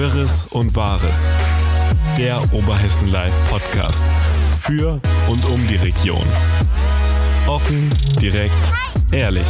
Wirres 0.00 0.46
und 0.46 0.74
Wahres. 0.74 1.30
Der 2.16 2.38
Oberhessen 2.54 3.12
Live 3.12 3.50
Podcast. 3.50 4.02
Für 4.62 4.92
und 5.28 5.44
um 5.44 5.68
die 5.68 5.76
Region. 5.76 6.26
Offen, 7.46 7.90
direkt, 8.18 8.54
ehrlich. 9.12 9.44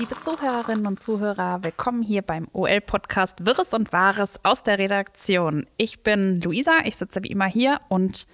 Liebe 0.00 0.16
Zuhörerinnen 0.20 0.88
und 0.88 0.98
Zuhörer, 0.98 1.62
willkommen 1.62 2.02
hier 2.02 2.22
beim 2.22 2.48
OL-Podcast 2.52 3.46
Wirres 3.46 3.72
und 3.72 3.92
Wahres 3.92 4.40
aus 4.42 4.64
der 4.64 4.80
Redaktion. 4.80 5.66
Ich 5.76 6.02
bin 6.02 6.40
Luisa, 6.40 6.72
ich 6.86 6.96
sitze 6.96 7.22
wie 7.22 7.30
immer 7.30 7.46
hier 7.46 7.80
und 7.88 8.26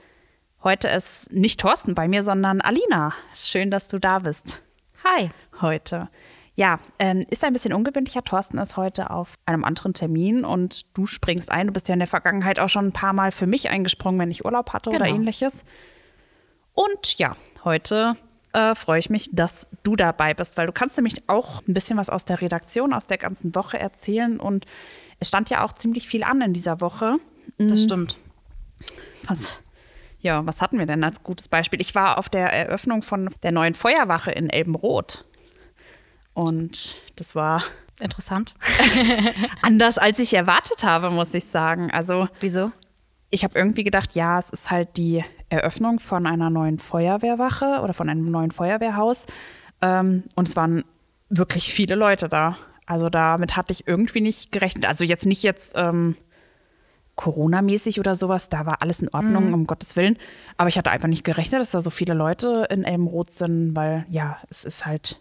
heute 0.64 0.88
ist 0.88 1.30
nicht 1.30 1.60
Thorsten 1.60 1.94
bei 1.94 2.08
mir, 2.08 2.22
sondern 2.22 2.62
Alina. 2.62 3.12
Schön, 3.34 3.70
dass 3.70 3.88
du 3.88 3.98
da 3.98 4.20
bist. 4.20 4.62
Hi. 5.04 5.30
Heute. 5.60 6.08
Ja, 6.54 6.80
ähm, 6.98 7.24
ist 7.30 7.44
ein 7.44 7.52
bisschen 7.52 7.72
ungewöhnlicher. 7.72 8.24
Thorsten 8.24 8.58
ist 8.58 8.76
heute 8.76 9.10
auf 9.10 9.34
einem 9.46 9.64
anderen 9.64 9.94
Termin 9.94 10.44
und 10.44 10.96
du 10.96 11.06
springst 11.06 11.50
ein. 11.52 11.68
Du 11.68 11.72
bist 11.72 11.88
ja 11.88 11.92
in 11.92 12.00
der 12.00 12.08
Vergangenheit 12.08 12.58
auch 12.58 12.68
schon 12.68 12.86
ein 12.86 12.92
paar 12.92 13.12
Mal 13.12 13.30
für 13.30 13.46
mich 13.46 13.70
eingesprungen, 13.70 14.18
wenn 14.18 14.30
ich 14.30 14.44
Urlaub 14.44 14.72
hatte 14.72 14.90
oder 14.90 15.04
Genau. 15.04 15.14
ähnliches. 15.16 15.64
Und 16.74 17.16
ja, 17.18 17.36
heute 17.64 18.16
äh, 18.52 18.74
freue 18.74 18.98
ich 18.98 19.08
mich, 19.08 19.30
dass 19.32 19.68
du 19.84 19.94
dabei 19.94 20.34
bist, 20.34 20.56
weil 20.56 20.66
du 20.66 20.72
kannst 20.72 20.96
nämlich 20.96 21.28
auch 21.28 21.62
ein 21.68 21.74
bisschen 21.74 21.96
was 21.96 22.10
aus 22.10 22.24
der 22.24 22.40
Redaktion, 22.40 22.92
aus 22.92 23.06
der 23.06 23.18
ganzen 23.18 23.54
Woche 23.54 23.78
erzählen. 23.78 24.40
Und 24.40 24.66
es 25.20 25.28
stand 25.28 25.50
ja 25.50 25.64
auch 25.64 25.72
ziemlich 25.74 26.08
viel 26.08 26.24
an 26.24 26.40
in 26.40 26.52
dieser 26.54 26.80
Woche. 26.80 27.18
Das 27.58 27.82
stimmt. 27.84 28.18
Was, 29.28 29.60
ja, 30.20 30.46
was 30.46 30.60
hatten 30.60 30.78
wir 30.78 30.86
denn 30.86 31.04
als 31.04 31.22
gutes 31.22 31.48
Beispiel? 31.48 31.80
Ich 31.80 31.94
war 31.94 32.18
auf 32.18 32.28
der 32.28 32.52
Eröffnung 32.52 33.02
von 33.02 33.30
der 33.42 33.52
neuen 33.52 33.74
Feuerwache 33.74 34.30
in 34.30 34.50
Elbenroth. 34.50 35.24
Und 36.34 36.96
das 37.16 37.34
war 37.34 37.62
Interessant. 38.00 38.54
anders, 39.62 39.98
als 39.98 40.18
ich 40.20 40.34
erwartet 40.34 40.84
habe, 40.84 41.10
muss 41.10 41.34
ich 41.34 41.46
sagen. 41.46 41.90
Also 41.90 42.28
Wieso? 42.40 42.70
ich 43.30 43.44
habe 43.44 43.58
irgendwie 43.58 43.84
gedacht, 43.84 44.14
ja, 44.14 44.38
es 44.38 44.50
ist 44.50 44.70
halt 44.70 44.96
die 44.96 45.24
Eröffnung 45.48 45.98
von 45.98 46.26
einer 46.26 46.50
neuen 46.50 46.78
Feuerwehrwache 46.78 47.80
oder 47.82 47.94
von 47.94 48.08
einem 48.08 48.30
neuen 48.30 48.50
Feuerwehrhaus. 48.50 49.26
Ähm, 49.82 50.24
und 50.36 50.48
es 50.48 50.56
waren 50.56 50.84
wirklich 51.28 51.72
viele 51.72 51.94
Leute 51.94 52.28
da. 52.28 52.56
Also 52.86 53.10
damit 53.10 53.56
hatte 53.56 53.72
ich 53.72 53.86
irgendwie 53.86 54.20
nicht 54.20 54.52
gerechnet. 54.52 54.86
Also 54.86 55.04
jetzt 55.04 55.26
nicht 55.26 55.42
jetzt 55.42 55.74
ähm, 55.76 56.16
Corona-mäßig 57.18 57.98
oder 58.00 58.14
sowas, 58.14 58.48
da 58.48 58.64
war 58.64 58.80
alles 58.80 59.00
in 59.02 59.08
Ordnung, 59.12 59.52
um 59.52 59.66
Gottes 59.66 59.96
Willen. 59.96 60.16
Aber 60.56 60.68
ich 60.68 60.78
hatte 60.78 60.90
einfach 60.90 61.08
nicht 61.08 61.24
gerechnet, 61.24 61.60
dass 61.60 61.72
da 61.72 61.80
so 61.80 61.90
viele 61.90 62.14
Leute 62.14 62.66
in 62.70 62.84
Elmroth 62.84 63.32
sind, 63.32 63.74
weil 63.76 64.06
ja, 64.08 64.38
es 64.48 64.64
ist 64.64 64.86
halt, 64.86 65.20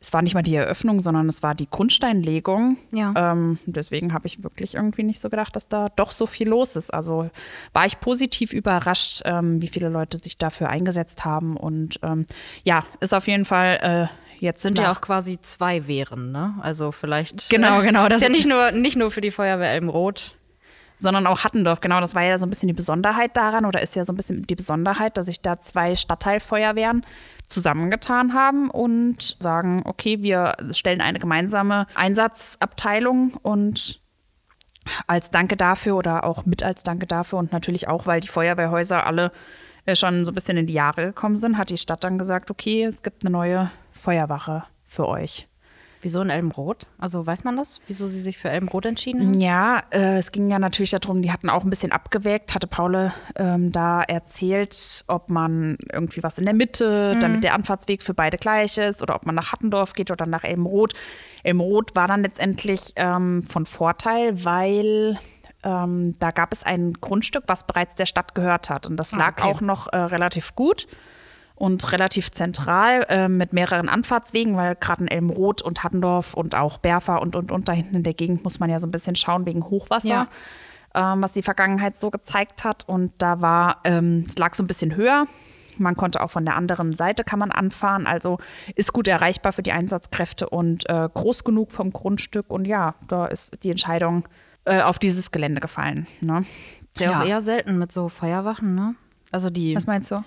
es 0.00 0.12
war 0.12 0.20
nicht 0.20 0.34
mal 0.34 0.42
die 0.42 0.54
Eröffnung, 0.54 1.00
sondern 1.00 1.26
es 1.28 1.42
war 1.42 1.54
die 1.54 1.68
Grundsteinlegung. 1.70 2.76
Ja. 2.92 3.14
Ähm, 3.16 3.58
deswegen 3.64 4.12
habe 4.12 4.26
ich 4.26 4.42
wirklich 4.44 4.74
irgendwie 4.74 5.02
nicht 5.02 5.20
so 5.20 5.30
gedacht, 5.30 5.56
dass 5.56 5.68
da 5.68 5.88
doch 5.96 6.10
so 6.10 6.26
viel 6.26 6.48
los 6.48 6.76
ist. 6.76 6.92
Also 6.92 7.30
war 7.72 7.86
ich 7.86 7.98
positiv 8.00 8.52
überrascht, 8.52 9.22
ähm, 9.24 9.62
wie 9.62 9.68
viele 9.68 9.88
Leute 9.88 10.18
sich 10.18 10.36
dafür 10.36 10.68
eingesetzt 10.68 11.24
haben. 11.24 11.56
Und 11.56 11.98
ähm, 12.02 12.26
ja, 12.64 12.84
ist 13.00 13.14
auf 13.14 13.26
jeden 13.26 13.46
Fall 13.46 14.10
äh, 14.10 14.44
jetzt 14.44 14.60
Sind 14.60 14.78
ja 14.78 14.92
auch 14.92 15.00
quasi 15.00 15.40
zwei 15.40 15.86
Wehren, 15.86 16.30
ne? 16.30 16.52
Also 16.60 16.92
vielleicht. 16.92 17.48
Genau, 17.48 17.80
genau, 17.80 18.02
das- 18.08 18.20
Das 18.20 18.22
ist 18.22 18.22
ja 18.24 18.28
nicht 18.28 18.46
nur, 18.46 18.72
nicht 18.72 18.96
nur 18.98 19.10
für 19.10 19.22
die 19.22 19.30
Feuerwehr 19.30 19.70
Elmroth. 19.72 20.36
Sondern 21.04 21.28
auch 21.28 21.44
Hattendorf. 21.44 21.80
Genau, 21.80 22.00
das 22.00 22.16
war 22.16 22.22
ja 22.22 22.36
so 22.38 22.46
ein 22.46 22.48
bisschen 22.48 22.66
die 22.66 22.74
Besonderheit 22.74 23.36
daran 23.36 23.64
oder 23.64 23.80
ist 23.80 23.94
ja 23.94 24.02
so 24.02 24.12
ein 24.12 24.16
bisschen 24.16 24.42
die 24.42 24.56
Besonderheit, 24.56 25.16
dass 25.16 25.26
sich 25.26 25.40
da 25.40 25.60
zwei 25.60 25.94
Stadtteilfeuerwehren 25.94 27.06
zusammengetan 27.46 28.34
haben 28.34 28.70
und 28.70 29.36
sagen, 29.38 29.82
okay, 29.84 30.22
wir 30.22 30.54
stellen 30.72 31.00
eine 31.00 31.20
gemeinsame 31.20 31.86
Einsatzabteilung 31.94 33.34
und 33.42 34.00
als 35.06 35.30
Danke 35.30 35.56
dafür 35.56 35.96
oder 35.96 36.24
auch 36.24 36.44
mit 36.46 36.62
als 36.62 36.82
Danke 36.82 37.06
dafür 37.06 37.38
und 37.38 37.52
natürlich 37.52 37.86
auch, 37.86 38.06
weil 38.06 38.20
die 38.20 38.28
Feuerwehrhäuser 38.28 39.06
alle 39.06 39.30
äh, 39.86 39.94
schon 39.94 40.24
so 40.24 40.32
ein 40.32 40.34
bisschen 40.34 40.56
in 40.56 40.66
die 40.66 40.74
Jahre 40.74 41.06
gekommen 41.06 41.36
sind, 41.36 41.58
hat 41.58 41.70
die 41.70 41.78
Stadt 41.78 42.02
dann 42.02 42.18
gesagt, 42.18 42.50
okay, 42.50 42.84
es 42.84 43.02
gibt 43.02 43.24
eine 43.24 43.30
neue 43.30 43.70
Feuerwache 43.92 44.64
für 44.86 45.06
euch. 45.06 45.48
Wieso 46.04 46.20
in 46.20 46.28
Elmroth? 46.28 46.86
Also 46.98 47.26
weiß 47.26 47.44
man 47.44 47.56
das? 47.56 47.80
Wieso 47.86 48.08
sie 48.08 48.20
sich 48.20 48.36
für 48.36 48.50
Elmroth 48.50 48.84
entschieden 48.84 49.22
haben? 49.26 49.40
Ja, 49.40 49.82
äh, 49.90 50.18
es 50.18 50.32
ging 50.32 50.50
ja 50.50 50.58
natürlich 50.58 50.90
darum, 50.90 51.22
die 51.22 51.32
hatten 51.32 51.48
auch 51.48 51.64
ein 51.64 51.70
bisschen 51.70 51.92
abgewägt, 51.92 52.54
hatte 52.54 52.66
Paule 52.66 53.14
ähm, 53.36 53.72
da 53.72 54.02
erzählt, 54.02 55.02
ob 55.06 55.30
man 55.30 55.78
irgendwie 55.90 56.22
was 56.22 56.36
in 56.36 56.44
der 56.44 56.52
Mitte, 56.54 57.16
damit 57.20 57.42
der 57.42 57.54
Anfahrtsweg 57.54 58.02
für 58.02 58.12
beide 58.12 58.36
gleich 58.36 58.76
ist, 58.76 59.00
oder 59.02 59.14
ob 59.16 59.24
man 59.24 59.34
nach 59.34 59.52
Hattendorf 59.52 59.94
geht 59.94 60.10
oder 60.10 60.26
nach 60.26 60.44
Elmroth. 60.44 60.92
Elmroth 61.42 61.96
war 61.96 62.06
dann 62.06 62.22
letztendlich 62.22 62.92
ähm, 62.96 63.42
von 63.48 63.64
Vorteil, 63.64 64.44
weil 64.44 65.18
ähm, 65.62 66.14
da 66.18 66.30
gab 66.30 66.52
es 66.52 66.62
ein 66.64 66.92
Grundstück, 66.92 67.44
was 67.46 67.66
bereits 67.66 67.94
der 67.94 68.04
Stadt 68.06 68.34
gehört 68.34 68.68
hat. 68.68 68.86
Und 68.86 68.98
das 68.98 69.14
Ah, 69.14 69.18
lag 69.18 69.38
okay. 69.38 69.44
auch 69.50 69.60
noch 69.62 69.90
äh, 69.92 69.96
relativ 69.96 70.54
gut 70.54 70.86
und 71.56 71.92
relativ 71.92 72.32
zentral 72.32 73.06
äh, 73.08 73.28
mit 73.28 73.52
mehreren 73.52 73.88
Anfahrtswegen, 73.88 74.56
weil 74.56 74.74
gerade 74.74 75.02
in 75.04 75.08
Elmroth 75.08 75.62
und 75.62 75.84
Hattendorf 75.84 76.34
und 76.34 76.54
auch 76.54 76.78
Berfa 76.78 77.16
und, 77.16 77.36
und, 77.36 77.52
und 77.52 77.68
da 77.68 77.72
hinten 77.72 77.94
in 77.96 78.02
der 78.02 78.14
Gegend 78.14 78.42
muss 78.44 78.58
man 78.58 78.70
ja 78.70 78.80
so 78.80 78.86
ein 78.86 78.90
bisschen 78.90 79.14
schauen 79.16 79.46
wegen 79.46 79.62
Hochwasser, 79.64 80.08
Ja. 80.08 81.12
ähm, 81.12 81.22
was 81.22 81.32
die 81.32 81.42
Vergangenheit 81.42 81.96
so 81.96 82.10
gezeigt 82.10 82.64
hat. 82.64 82.88
Und 82.88 83.12
da 83.18 83.40
war, 83.40 83.78
ähm, 83.84 84.24
es 84.26 84.36
lag 84.36 84.54
so 84.54 84.62
ein 84.62 84.66
bisschen 84.66 84.96
höher. 84.96 85.26
Man 85.78 85.96
konnte 85.96 86.22
auch 86.22 86.30
von 86.30 86.44
der 86.44 86.56
anderen 86.56 86.92
Seite 86.94 87.24
kann 87.24 87.38
man 87.40 87.50
anfahren, 87.50 88.06
also 88.06 88.38
ist 88.76 88.92
gut 88.92 89.08
erreichbar 89.08 89.52
für 89.52 89.62
die 89.62 89.72
Einsatzkräfte 89.72 90.48
und 90.48 90.88
äh, 90.88 91.08
groß 91.12 91.42
genug 91.44 91.72
vom 91.72 91.92
Grundstück. 91.92 92.48
Und 92.48 92.64
ja, 92.64 92.94
da 93.08 93.26
ist 93.26 93.62
die 93.64 93.70
Entscheidung 93.70 94.28
äh, 94.66 94.82
auf 94.82 94.98
dieses 95.00 95.30
Gelände 95.32 95.60
gefallen. 95.60 96.06
Ne? 96.20 96.44
Ist 96.94 97.00
ja, 97.00 97.20
auch 97.20 97.24
eher 97.26 97.40
selten 97.40 97.76
mit 97.78 97.90
so 97.90 98.08
Feuerwachen, 98.08 98.74
ne? 98.76 98.94
Also 99.32 99.50
die, 99.50 99.74
Was 99.74 99.88
meinst 99.88 100.12
du? 100.12 100.22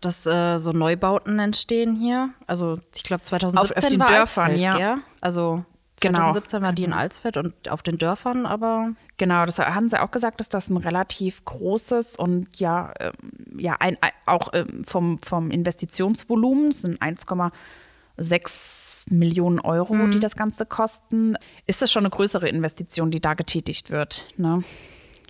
Dass 0.00 0.26
äh, 0.26 0.58
so 0.58 0.72
Neubauten 0.72 1.38
entstehen 1.38 1.96
hier. 1.96 2.30
Also 2.46 2.78
ich 2.94 3.02
glaube 3.02 3.22
2017 3.22 3.76
auf 3.76 3.88
den 3.88 4.00
war 4.00 4.08
Dörfern, 4.08 4.44
Alsfeld, 4.44 4.60
ja. 4.60 4.76
gell? 4.76 4.96
Also 5.20 5.64
Genau. 6.00 6.18
2017 6.18 6.62
war 6.62 6.72
die 6.72 6.84
in 6.84 6.92
Alsfeld 6.92 7.36
und 7.36 7.68
auf 7.68 7.82
den 7.82 7.98
Dörfern, 7.98 8.46
aber 8.46 8.92
Genau, 9.18 9.44
das 9.44 9.58
haben 9.58 9.90
sie 9.90 10.00
auch 10.00 10.12
gesagt, 10.12 10.38
dass 10.38 10.48
das 10.48 10.70
ein 10.70 10.76
relativ 10.76 11.44
großes 11.44 12.16
und 12.16 12.60
ja, 12.60 12.94
ähm, 13.00 13.58
ja 13.58 13.76
ein, 13.80 13.98
auch 14.26 14.50
ähm, 14.52 14.84
vom, 14.86 15.18
vom 15.18 15.50
Investitionsvolumen 15.50 16.68
es 16.68 16.82
sind 16.82 17.02
1,6 17.02 19.12
Millionen 19.12 19.58
Euro, 19.58 20.06
die 20.06 20.20
das 20.20 20.36
Ganze 20.36 20.66
kosten. 20.66 21.34
Ist 21.66 21.82
das 21.82 21.90
schon 21.90 22.02
eine 22.02 22.10
größere 22.10 22.48
Investition, 22.48 23.10
die 23.10 23.20
da 23.20 23.34
getätigt 23.34 23.90
wird? 23.90 24.24
Ne? 24.36 24.62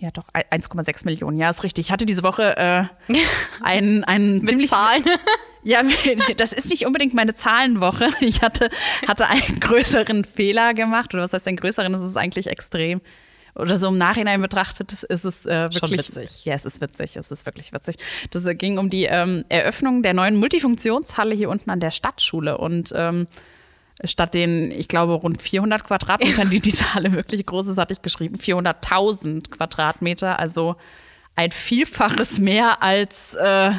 Ja, 0.01 0.11
doch, 0.13 0.25
ein- 0.33 0.45
1,6 0.63 1.05
Millionen, 1.05 1.39
ja, 1.39 1.51
ist 1.51 1.63
richtig. 1.65 1.87
Ich 1.87 1.93
hatte 1.93 2.07
diese 2.07 2.23
Woche 2.23 2.57
äh, 2.57 2.85
einen, 3.63 4.05
einen 4.05 4.47
ziemlich 4.47 4.71
Zahlen. 4.71 5.05
ja, 5.65 5.83
das 6.37 6.53
ist 6.53 6.71
nicht 6.71 6.87
unbedingt 6.87 7.15
meine 7.15 7.35
Zahlenwoche. 7.35 8.09
Ich 8.21 8.43
hatte, 8.43 8.71
hatte 9.07 9.29
einen 9.29 9.61
größeren 9.61 10.25
Fehler 10.25 10.75
gemacht. 10.75 11.15
Oder 11.15 11.25
was 11.25 11.33
heißt 11.33 11.49
einen 11.49 11.57
größeren? 11.57 11.93
Das 11.93 12.03
ist 12.03 12.17
eigentlich 12.17 12.47
extrem. 12.47 13.01
Oder 13.55 13.75
so 13.75 13.89
im 13.89 13.99
Nachhinein 13.99 14.41
betrachtet 14.41 14.93
ist 15.03 15.25
es 15.25 15.45
äh, 15.45 15.71
Schon 15.73 15.91
wirklich 15.91 16.09
witzig. 16.09 16.45
Ja, 16.45 16.55
es 16.55 16.65
ist 16.65 16.81
witzig. 16.81 17.17
Es 17.17 17.33
ist 17.33 17.45
wirklich 17.45 17.73
witzig. 17.73 17.97
Das 18.31 18.47
äh, 18.47 18.55
ging 18.55 18.79
um 18.79 18.89
die 18.89 19.05
ähm, 19.07 19.45
Eröffnung 19.49 20.05
der 20.05 20.15
neuen 20.15 20.37
Multifunktionshalle 20.37 21.35
hier 21.35 21.51
unten 21.51 21.69
an 21.71 21.81
der 21.81 21.91
Stadtschule. 21.91 22.57
Und 22.59 22.93
ähm, 22.95 23.27
statt 24.05 24.35
den, 24.35 24.71
ich 24.71 24.89
glaube, 24.89 25.15
rund 25.15 25.43
400 25.43 25.85
Quadratmetern, 25.85 26.51
die 26.51 26.61
diese 26.61 26.95
Halle 26.95 27.13
wirklich 27.13 27.45
groß 27.47 27.69
ist, 27.69 27.79
hatte 27.79 27.93
ich 27.93 28.03
geschrieben, 28.03 28.37
400.000 28.37 29.51
Quadratmeter. 29.51 30.39
Also 30.39 30.77
ein 31.35 31.53
Vielfaches 31.53 32.39
mehr 32.39 32.83
als 32.83 33.35
äh, 33.35 33.73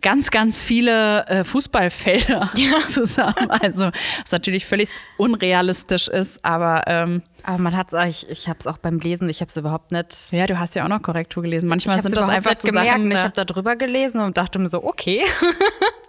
ganz, 0.00 0.30
ganz 0.30 0.62
viele 0.62 1.26
äh, 1.26 1.44
Fußballfelder 1.44 2.52
zusammen. 2.86 3.50
Also, 3.50 3.90
was 4.22 4.32
natürlich 4.32 4.66
völlig 4.66 4.88
unrealistisch 5.16 6.08
ist, 6.08 6.44
aber 6.44 6.84
ähm, 6.86 7.22
Aber 7.42 7.58
man 7.58 7.76
hat 7.76 7.92
es, 7.92 8.04
ich, 8.04 8.30
ich 8.30 8.48
habe 8.48 8.58
es 8.60 8.66
auch 8.66 8.78
beim 8.78 8.98
Lesen, 8.98 9.28
ich 9.28 9.40
habe 9.40 9.48
es 9.48 9.56
überhaupt 9.56 9.92
nicht. 9.92 10.32
ja, 10.32 10.46
du 10.46 10.58
hast 10.58 10.74
ja 10.74 10.84
auch 10.84 10.88
noch 10.88 11.02
Korrektur 11.02 11.42
gelesen. 11.42 11.66
Ich 11.66 11.70
Manchmal 11.70 12.00
sind 12.02 12.16
das 12.16 12.28
einfach 12.28 12.54
so 12.54 12.68
gemerkt. 12.68 12.88
Sachen, 12.88 13.10
ich 13.10 13.18
äh, 13.18 13.22
habe 13.22 13.34
da 13.34 13.44
drüber 13.44 13.76
gelesen 13.76 14.20
und 14.20 14.36
dachte 14.36 14.58
mir 14.58 14.68
so, 14.68 14.84
okay. 14.84 15.22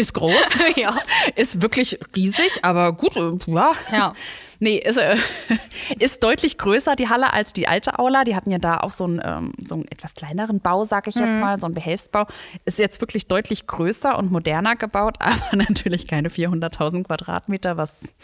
ist 0.00 0.14
groß, 0.14 0.58
ja. 0.76 0.96
ist 1.36 1.62
wirklich 1.62 1.98
riesig, 2.16 2.60
aber 2.62 2.92
gut, 2.92 3.16
äh, 3.16 3.52
ja. 3.52 3.72
Ja. 3.92 4.14
Nee, 4.62 4.76
ist, 4.76 4.98
äh, 4.98 5.16
ist 5.98 6.22
deutlich 6.22 6.58
größer, 6.58 6.94
die 6.94 7.08
Halle, 7.08 7.32
als 7.32 7.54
die 7.54 7.66
alte 7.66 7.98
Aula. 7.98 8.24
Die 8.24 8.36
hatten 8.36 8.50
ja 8.50 8.58
da 8.58 8.76
auch 8.76 8.90
so 8.90 9.04
einen, 9.04 9.18
ähm, 9.24 9.52
so 9.64 9.76
einen 9.76 9.88
etwas 9.88 10.12
kleineren 10.12 10.60
Bau, 10.60 10.84
sag 10.84 11.08
ich 11.08 11.14
jetzt 11.14 11.38
mal, 11.38 11.58
so 11.58 11.64
einen 11.64 11.74
Behelfsbau. 11.74 12.26
Ist 12.66 12.78
jetzt 12.78 13.00
wirklich 13.00 13.26
deutlich 13.26 13.66
größer 13.66 14.18
und 14.18 14.30
moderner 14.30 14.76
gebaut, 14.76 15.16
aber 15.18 15.40
natürlich 15.56 16.06
keine 16.06 16.28
400.000 16.28 17.04
Quadratmeter, 17.04 17.78
was 17.78 18.14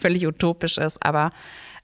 völlig 0.00 0.26
utopisch 0.26 0.78
ist. 0.78 1.04
Aber 1.04 1.30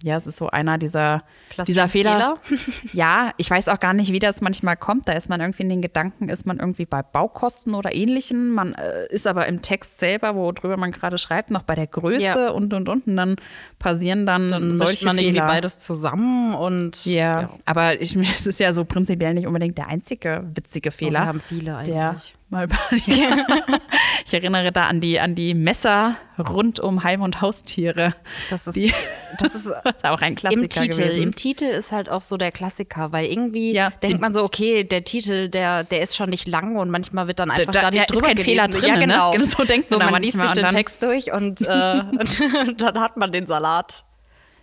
ja, 0.02 0.16
es 0.16 0.26
ist 0.26 0.38
so 0.38 0.48
einer 0.50 0.78
dieser, 0.78 1.22
dieser 1.66 1.88
Fehler. 1.88 2.36
Fehler. 2.42 2.58
Ja, 2.92 3.30
ich 3.36 3.50
weiß 3.50 3.68
auch 3.68 3.78
gar 3.80 3.92
nicht, 3.94 4.12
wie 4.12 4.18
das 4.18 4.40
manchmal 4.40 4.76
kommt. 4.76 5.08
Da 5.08 5.12
ist 5.12 5.28
man 5.28 5.40
irgendwie 5.40 5.62
in 5.62 5.68
den 5.68 5.82
Gedanken, 5.82 6.28
ist 6.28 6.44
man 6.46 6.58
irgendwie 6.58 6.84
bei 6.86 7.02
Baukosten 7.02 7.74
oder 7.74 7.94
Ähnlichem. 7.94 8.50
Man 8.50 8.74
äh, 8.74 9.06
ist 9.10 9.26
aber 9.26 9.46
im 9.46 9.62
Text 9.62 9.98
selber, 9.98 10.34
worüber 10.34 10.76
man 10.76 10.90
gerade 10.90 11.18
schreibt, 11.18 11.50
noch 11.50 11.62
bei 11.62 11.74
der 11.74 11.86
Größe 11.86 12.20
Ja. 12.22 12.50
und 12.50 12.74
und 12.74 12.88
und. 12.88 13.06
Und 13.06 13.16
dann 13.16 13.36
passieren 13.78 14.26
dann, 14.26 14.50
Dann 14.50 14.76
solche 14.76 15.04
man 15.06 15.16
irgendwie 15.18 15.34
Fehler. 15.36 15.46
beides 15.46 15.78
zusammen 15.78 16.54
und 16.54 17.04
Ja, 17.06 17.50
aber 17.64 18.00
ich, 18.00 18.16
es 18.16 18.46
ist 18.46 18.60
ja 18.60 18.74
so 18.74 18.84
prinzipiell 18.84 19.34
nicht 19.34 19.46
unbedingt 19.46 19.78
der 19.78 19.88
einzige 19.88 20.44
witzige 20.54 20.88
Oh, 20.90 20.92
Fehler. 20.92 21.20
wir 21.20 21.26
haben 21.26 21.40
viele 21.40 21.76
eigentlich. 21.76 21.94
der 21.94 22.16
mal 22.50 22.66
Ich 24.26 24.34
erinnere 24.34 24.72
da 24.72 24.82
an 24.84 25.00
die, 25.00 25.18
an 25.20 25.34
die 25.34 25.54
Messer 25.54 26.16
rund 26.38 26.80
um 26.80 27.02
Heim- 27.04 27.22
und 27.22 27.40
Haustiere. 27.40 28.14
Das 28.50 28.66
ist, 28.66 28.74
Die- 28.76 28.92
das 29.38 29.54
ist 29.54 29.70
auch 30.02 30.20
ein 30.20 30.34
Klassiker 30.34 30.62
im 30.62 30.68
Titel. 30.68 31.02
gewesen. 31.04 31.22
Im 31.22 31.34
Titel 31.34 31.64
ist 31.64 31.92
halt 31.92 32.08
auch 32.08 32.22
so 32.22 32.36
der 32.36 32.52
Klassiker, 32.52 33.12
weil 33.12 33.26
irgendwie 33.26 33.72
Ja, 33.72 33.90
denkt 33.90 34.14
den- 34.16 34.20
man 34.20 34.34
so, 34.34 34.42
okay, 34.42 34.84
der 34.84 35.04
Titel, 35.04 35.48
der, 35.48 35.84
der 35.84 36.00
ist 36.02 36.16
schon 36.16 36.30
nicht 36.30 36.46
lang 36.46 36.76
und 36.76 36.90
manchmal 36.90 37.26
wird 37.26 37.38
dann 37.40 37.50
einfach 37.50 37.72
da- 37.72 37.80
da, 37.82 37.90
nicht 37.90 37.98
ja, 37.98 38.02
ist 38.04 38.10
drüber 38.14 38.26
kein 38.28 38.36
gelesen. 38.36 38.50
Fehler 38.50 38.68
drin, 38.68 38.84
ja, 38.88 38.94
ne? 38.96 39.00
genau. 39.06 39.32
Genau, 39.32 39.44
so 39.44 39.64
denkt 39.64 39.88
so, 39.88 39.98
man 39.98 40.10
man 40.10 40.22
liest 40.22 40.40
sich 40.40 40.52
den 40.52 40.70
Text 40.70 41.02
durch 41.02 41.32
und, 41.32 41.60
äh, 41.62 42.02
und 42.10 42.80
dann 42.80 43.00
hat 43.00 43.16
man 43.16 43.32
den 43.32 43.46
Salat. 43.46 44.04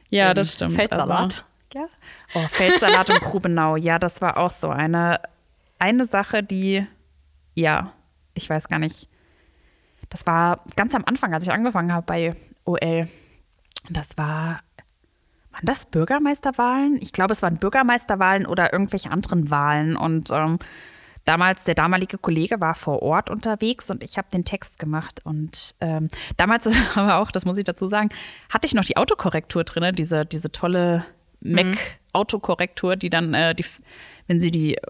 ja, 0.10 0.30
Den 0.34 0.36
das 0.36 0.54
stimmt. 0.54 0.76
Feldsalat. 0.76 1.20
Also, 1.20 1.44
ja. 1.76 1.86
Oh, 2.34 2.48
Feldsalat 2.48 3.10
und 3.10 3.22
Grubenau. 3.22 3.76
Ja, 3.76 4.00
das 4.00 4.22
war 4.22 4.38
auch 4.38 4.50
so 4.52 4.70
eine, 4.70 5.20
eine 5.78 6.06
Sache, 6.08 6.42
die, 6.44 6.86
ja, 7.56 7.92
ich 8.34 8.50
weiß 8.50 8.68
gar 8.70 8.80
nicht. 8.80 9.08
Das 10.10 10.26
war 10.26 10.62
ganz 10.76 10.96
am 10.96 11.06
Anfang, 11.06 11.34
als 11.34 11.44
ich 11.44 11.52
angefangen 11.52 11.94
habe 11.94 12.06
bei 12.06 12.36
OL. 12.66 13.08
Das 13.90 14.18
war, 14.18 14.62
waren 15.52 15.64
das 15.64 15.86
Bürgermeisterwahlen? 15.86 16.98
Ich 17.02 17.14
glaube, 17.14 17.34
es 17.34 17.42
waren 17.42 17.58
Bürgermeisterwahlen 17.58 18.46
oder 18.46 18.74
irgendwelche 18.74 19.12
anderen 19.12 19.50
Wahlen. 19.50 19.96
Und 19.96 20.32
ähm, 20.32 20.60
damals, 21.26 21.64
der 21.64 21.76
damalige 21.76 22.18
Kollege 22.18 22.60
war 22.60 22.74
vor 22.74 23.02
Ort 23.02 23.30
unterwegs 23.30 23.92
und 23.92 24.04
ich 24.04 24.18
habe 24.18 24.28
den 24.34 24.46
Text 24.46 24.80
gemacht. 24.80 25.22
Und 25.24 25.76
ähm, 25.80 26.08
damals 26.38 26.68
aber 26.96 27.18
auch, 27.20 27.32
das 27.32 27.46
muss 27.46 27.58
ich 27.58 27.66
dazu 27.66 27.88
sagen, 27.88 28.10
hatte 28.50 28.66
ich 28.66 28.74
noch 28.74 28.86
die 28.86 28.98
Autokorrektur 28.98 29.64
drin, 29.64 29.96
diese, 29.96 30.26
diese 30.26 30.52
tolle 30.52 31.06
Mac-Autokorrektur, 31.42 32.96
die 32.96 33.10
dann, 33.10 33.34
äh, 33.34 33.56
die, 33.56 33.66
wenn 34.30 34.40
sie 34.40 34.52
die 34.52 34.78
äh, 34.78 34.82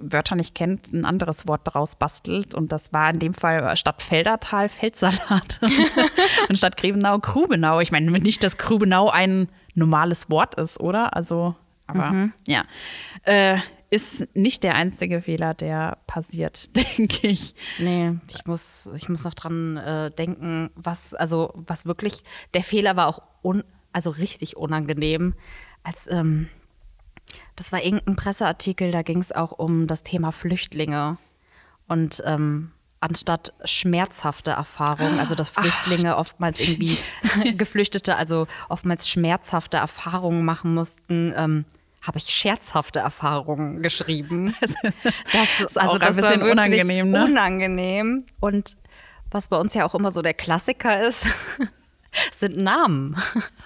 Wörter 0.00 0.34
nicht 0.34 0.54
kennt, 0.54 0.92
ein 0.92 1.04
anderes 1.04 1.46
Wort 1.46 1.60
draus 1.64 1.94
bastelt. 1.94 2.54
Und 2.54 2.72
das 2.72 2.92
war 2.92 3.10
in 3.10 3.18
dem 3.18 3.34
Fall 3.34 3.76
statt 3.76 4.02
Feldertal 4.02 4.68
Feldsalat 4.68 5.60
und 6.48 6.56
statt 6.56 6.76
Grebenau 6.76 7.18
Grubenau. 7.18 7.80
Ich 7.80 7.92
meine, 7.92 8.10
nicht, 8.10 8.42
dass 8.42 8.56
Grubenau 8.56 9.10
ein 9.10 9.48
normales 9.74 10.30
Wort 10.30 10.54
ist, 10.56 10.80
oder? 10.80 11.14
Also, 11.14 11.54
aber 11.86 12.30
ja. 12.46 12.64
Äh, 13.22 13.58
ist 13.88 14.34
nicht 14.34 14.64
der 14.64 14.74
einzige 14.74 15.22
Fehler, 15.22 15.54
der 15.54 15.98
passiert, 16.06 16.74
denke 16.98 17.28
ich. 17.28 17.54
Nee, 17.78 18.14
ich 18.30 18.46
muss, 18.46 18.88
ich 18.96 19.08
muss 19.08 19.24
noch 19.24 19.34
dran 19.34 19.76
äh, 19.76 20.10
denken, 20.10 20.70
was, 20.74 21.14
also 21.14 21.52
was 21.54 21.86
wirklich, 21.86 22.24
der 22.54 22.64
Fehler 22.64 22.96
war 22.96 23.06
auch 23.08 23.22
un, 23.44 23.62
also 23.92 24.10
richtig 24.10 24.56
unangenehm, 24.56 25.34
als 25.84 26.10
ähm, 26.10 26.48
das 27.56 27.72
war 27.72 27.82
irgendein 27.82 28.16
Presseartikel, 28.16 28.90
da 28.90 29.02
ging 29.02 29.18
es 29.18 29.32
auch 29.32 29.52
um 29.52 29.86
das 29.86 30.02
Thema 30.02 30.32
Flüchtlinge. 30.32 31.18
Und 31.88 32.22
ähm, 32.26 32.72
anstatt 33.00 33.52
schmerzhafte 33.64 34.52
Erfahrungen, 34.52 35.18
also 35.18 35.34
dass 35.34 35.48
Flüchtlinge 35.48 36.16
oftmals 36.16 36.60
irgendwie 36.60 36.98
Geflüchtete, 37.56 38.16
also 38.16 38.46
oftmals 38.68 39.08
schmerzhafte 39.08 39.76
Erfahrungen 39.76 40.44
machen 40.44 40.74
mussten, 40.74 41.32
ähm, 41.36 41.64
habe 42.02 42.18
ich 42.18 42.28
scherzhafte 42.28 43.00
Erfahrungen 43.00 43.82
geschrieben. 43.82 44.54
Das 45.32 45.60
ist 45.60 45.80
auch 45.80 45.98
ein 45.98 46.14
bisschen 46.14 46.42
unangenehm, 46.42 47.10
ne? 47.10 47.24
Unangenehm. 47.24 48.26
Und 48.40 48.76
was 49.30 49.48
bei 49.48 49.56
uns 49.56 49.74
ja 49.74 49.84
auch 49.84 49.94
immer 49.94 50.12
so 50.12 50.22
der 50.22 50.34
Klassiker 50.34 51.02
ist, 51.02 51.26
sind 52.32 52.56
Namen. 52.56 53.16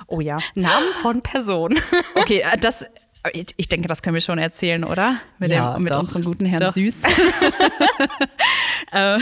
Oh 0.06 0.20
ja. 0.20 0.38
Namen 0.54 0.92
von 1.02 1.20
Personen. 1.20 1.78
Okay, 2.14 2.40
äh, 2.40 2.58
das. 2.58 2.84
Ich 3.56 3.68
denke, 3.68 3.86
das 3.86 4.02
können 4.02 4.14
wir 4.14 4.22
schon 4.22 4.38
erzählen, 4.38 4.82
oder? 4.84 5.20
Mit, 5.38 5.50
Ja, 5.50 5.74
dem, 5.74 5.82
mit 5.82 5.92
doch. 5.92 6.00
unserem 6.00 6.24
guten 6.24 6.46
Herrn 6.46 6.62
Doch. 6.62 6.72
Süß. 6.72 7.02
äh, 8.92 9.18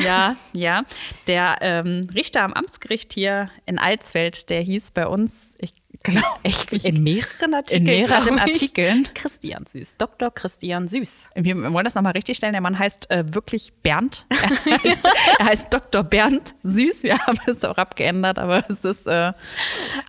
ja, 0.00 0.36
ja. 0.52 0.84
Der 1.26 1.56
ähm, 1.60 2.08
Richter 2.14 2.42
am 2.42 2.52
Amtsgericht 2.54 3.12
hier 3.12 3.50
in 3.66 3.78
Alsfeld, 3.78 4.48
der 4.50 4.60
hieß 4.62 4.92
bei 4.92 5.06
uns, 5.06 5.54
ich 5.58 5.72
glaube, 6.14 6.88
In 6.88 7.02
mehreren 7.02 7.54
Artikeln. 7.54 7.84
mehreren 7.84 8.36
glaub 8.36 8.48
ich. 8.48 8.54
Artikeln. 8.54 9.08
Christian 9.14 9.66
Süß. 9.66 9.96
Dr. 9.98 10.30
Christian 10.30 10.88
Süß. 10.88 11.30
Wir 11.34 11.56
wollen 11.72 11.84
das 11.84 11.94
nochmal 11.94 12.12
richtig 12.12 12.36
stellen. 12.36 12.52
Der 12.52 12.60
Mann 12.60 12.78
heißt 12.78 13.10
äh, 13.10 13.24
wirklich 13.34 13.72
Bernd. 13.82 14.26
Er 14.66 14.82
heißt, 14.82 15.00
er 15.38 15.46
heißt 15.46 15.66
Dr. 15.74 16.02
Bernd 16.02 16.54
Süß. 16.62 17.02
Wir 17.02 17.18
haben 17.18 17.38
es 17.46 17.64
auch 17.64 17.76
abgeändert, 17.76 18.38
aber 18.38 18.64
es 18.68 18.84
ist, 18.84 19.06
äh, 19.06 19.32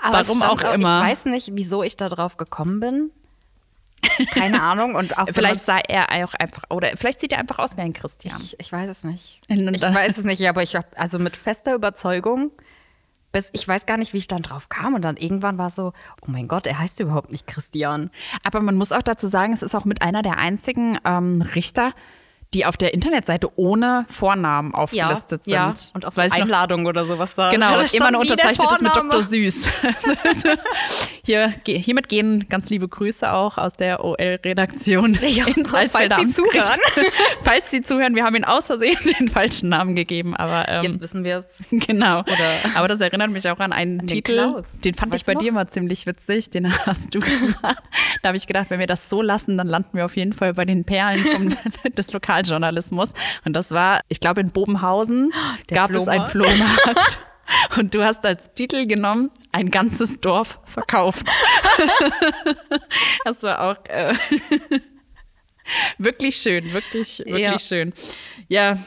Aber 0.02 0.28
warum 0.28 0.42
auch 0.44 0.62
immer. 0.74 1.02
Ich 1.04 1.12
weiß 1.12 1.26
nicht, 1.26 1.52
wieso 1.54 1.84
ich 1.84 1.96
da 1.98 2.10
drauf 2.10 2.38
gekommen 2.38 2.80
bin. 2.80 3.12
Keine 4.32 4.62
Ahnung. 4.62 4.96
Und 4.96 5.18
auch 5.18 5.28
Vielleicht 5.32 5.62
sah 5.62 5.80
er 5.80 6.26
auch 6.26 6.34
einfach, 6.36 6.64
oder 6.70 6.92
vielleicht 6.96 7.20
sieht 7.20 7.32
er 7.32 7.40
einfach 7.40 7.60
aus 7.60 7.78
wie 7.78 7.82
ein 7.82 7.94
Christian. 7.94 8.40
ich, 8.42 8.60
ich 8.60 8.72
weiß 8.72 8.90
es 8.90 9.04
nicht. 9.04 9.42
Ich 9.48 9.82
weiß 9.82 10.18
es 10.18 10.24
nicht, 10.24 10.48
aber 10.48 10.64
ich 10.64 10.76
habe 10.76 10.88
also 10.96 11.20
mit 11.20 11.36
fester 11.36 11.74
Überzeugung, 11.76 12.52
bis, 13.38 13.50
ich 13.54 13.68
weiß 13.68 13.86
gar 13.86 13.98
nicht, 13.98 14.14
wie 14.14 14.18
ich 14.18 14.28
dann 14.28 14.42
drauf 14.42 14.68
kam. 14.68 14.96
Und 14.96 15.04
dann 15.04 15.16
irgendwann 15.16 15.60
war 15.60 15.68
es 15.68 15.76
so, 15.76 15.94
oh 16.22 16.26
mein 16.26 16.48
Gott, 16.48 16.66
er 16.66 16.80
heißt 16.80 17.00
überhaupt 17.00 17.32
nicht 17.32 17.46
Christian. 17.46 18.10
Aber 18.44 18.62
man 18.62 18.76
muss 18.76 18.92
auch 18.92 19.04
dazu 19.04 19.28
sagen, 19.28 19.54
es 19.54 19.62
ist 19.62 19.76
auch 19.76 19.86
mit 19.86 20.02
einer 20.02 20.24
der 20.24 20.40
einzigen 20.40 20.98
ähm, 21.06 21.44
Richter, 21.44 21.94
die 22.54 22.66
auf 22.66 22.78
der 22.78 22.94
Internetseite 22.94 23.50
ohne 23.58 24.06
Vornamen 24.10 24.74
aufgelistet 24.74 25.44
sind. 25.44 25.54
ja. 25.54 25.74
Und 25.94 26.06
auch 26.06 26.12
so 26.12 26.22
Weiß 26.22 26.32
noch- 26.34 26.40
Einladungen 26.42 26.88
oder 26.88 27.06
sowas 27.06 27.36
da. 27.36 27.52
Genau, 27.52 27.80
immer 27.94 28.12
nur 28.12 28.22
unterzeichnet 28.22 28.72
ist 28.72 28.82
mit. 28.82 28.96
Dr. 28.96 29.22
Süß. 29.22 29.70
Hier, 31.24 31.54
hiermit 31.66 32.08
gehen 32.08 32.46
ganz 32.48 32.70
liebe 32.70 32.88
Grüße 32.88 33.30
auch 33.34 33.58
aus 33.58 33.74
der 33.74 34.04
OL-Redaktion 34.06 35.16
Ja, 35.24 35.46
ins 35.48 35.72
falls 35.72 35.94
Alsfelder 35.94 36.16
Sie 36.20 36.28
zuhören. 36.28 36.80
falls 37.44 37.70
Sie 37.70 37.82
zuhören, 37.82 38.16
wir 38.16 38.24
haben 38.24 38.36
ihn 38.38 38.46
aus 38.46 38.68
Versehen 38.68 38.98
den 39.20 39.28
falschen 39.28 39.68
Namen 39.68 39.96
gegeben, 39.98 40.36
aber 40.38 40.70
ähm, 40.70 40.84
Jetzt 40.86 41.02
wissen 41.02 41.26
wir 41.26 41.38
es. 41.40 41.60
Genau. 41.70 42.22
Oder- 42.22 42.76
Aber 42.76 42.88
das 42.88 43.02
erinnert 43.02 43.30
mich 43.32 43.50
auch 43.50 43.60
an 43.60 43.74
einen 43.74 44.00
den 44.00 44.08
Titel, 44.08 44.36
Klaus. 44.36 44.80
den 44.80 44.94
fand 44.94 45.12
Weißt 45.12 45.28
ich 45.28 45.34
bei 45.36 45.38
dir 45.40 45.52
mal 45.52 45.68
ziemlich 45.68 46.06
witzig. 46.06 46.50
Den 46.50 46.74
hast 46.86 47.14
du 47.14 47.20
gemacht. 47.20 47.84
Da 48.22 48.30
habe 48.30 48.38
ich 48.38 48.48
gedacht, 48.48 48.68
wenn 48.70 48.80
wir 48.80 48.88
das 48.88 49.10
so 49.10 49.22
lassen, 49.22 49.58
dann 49.58 49.68
landen 49.68 49.90
wir 49.98 50.06
auf 50.06 50.16
jeden 50.16 50.32
Fall 50.32 50.54
bei 50.54 50.64
den 50.64 50.86
Perlen 50.86 51.20
vom, 51.20 51.58
des 51.98 52.08
Lokaljournalismus. 52.38 53.14
Und 53.46 53.54
das 53.54 53.72
war, 53.72 54.02
ich 54.08 54.20
glaube, 54.20 54.42
in 54.42 54.52
Bobenhausen 54.52 55.34
Der 55.70 55.78
gab 55.78 55.92
es 55.92 56.08
einen 56.08 56.28
Flohmarkt. 56.28 57.20
Und 57.78 57.94
du 57.94 58.04
hast 58.04 58.26
als 58.26 58.54
Titel 58.56 58.88
genommen, 58.88 59.32
ein 59.54 59.72
ganzes 59.72 60.20
Dorf 60.20 60.60
verkauft. 60.66 61.32
das 63.24 63.42
war 63.42 63.62
auch 63.62 63.78
äh, 63.86 64.14
wirklich 65.98 66.36
schön, 66.36 66.74
wirklich, 66.74 67.20
wirklich 67.20 67.40
Ja. 67.42 67.60
schön. 67.60 67.94
Ja, 68.50 68.78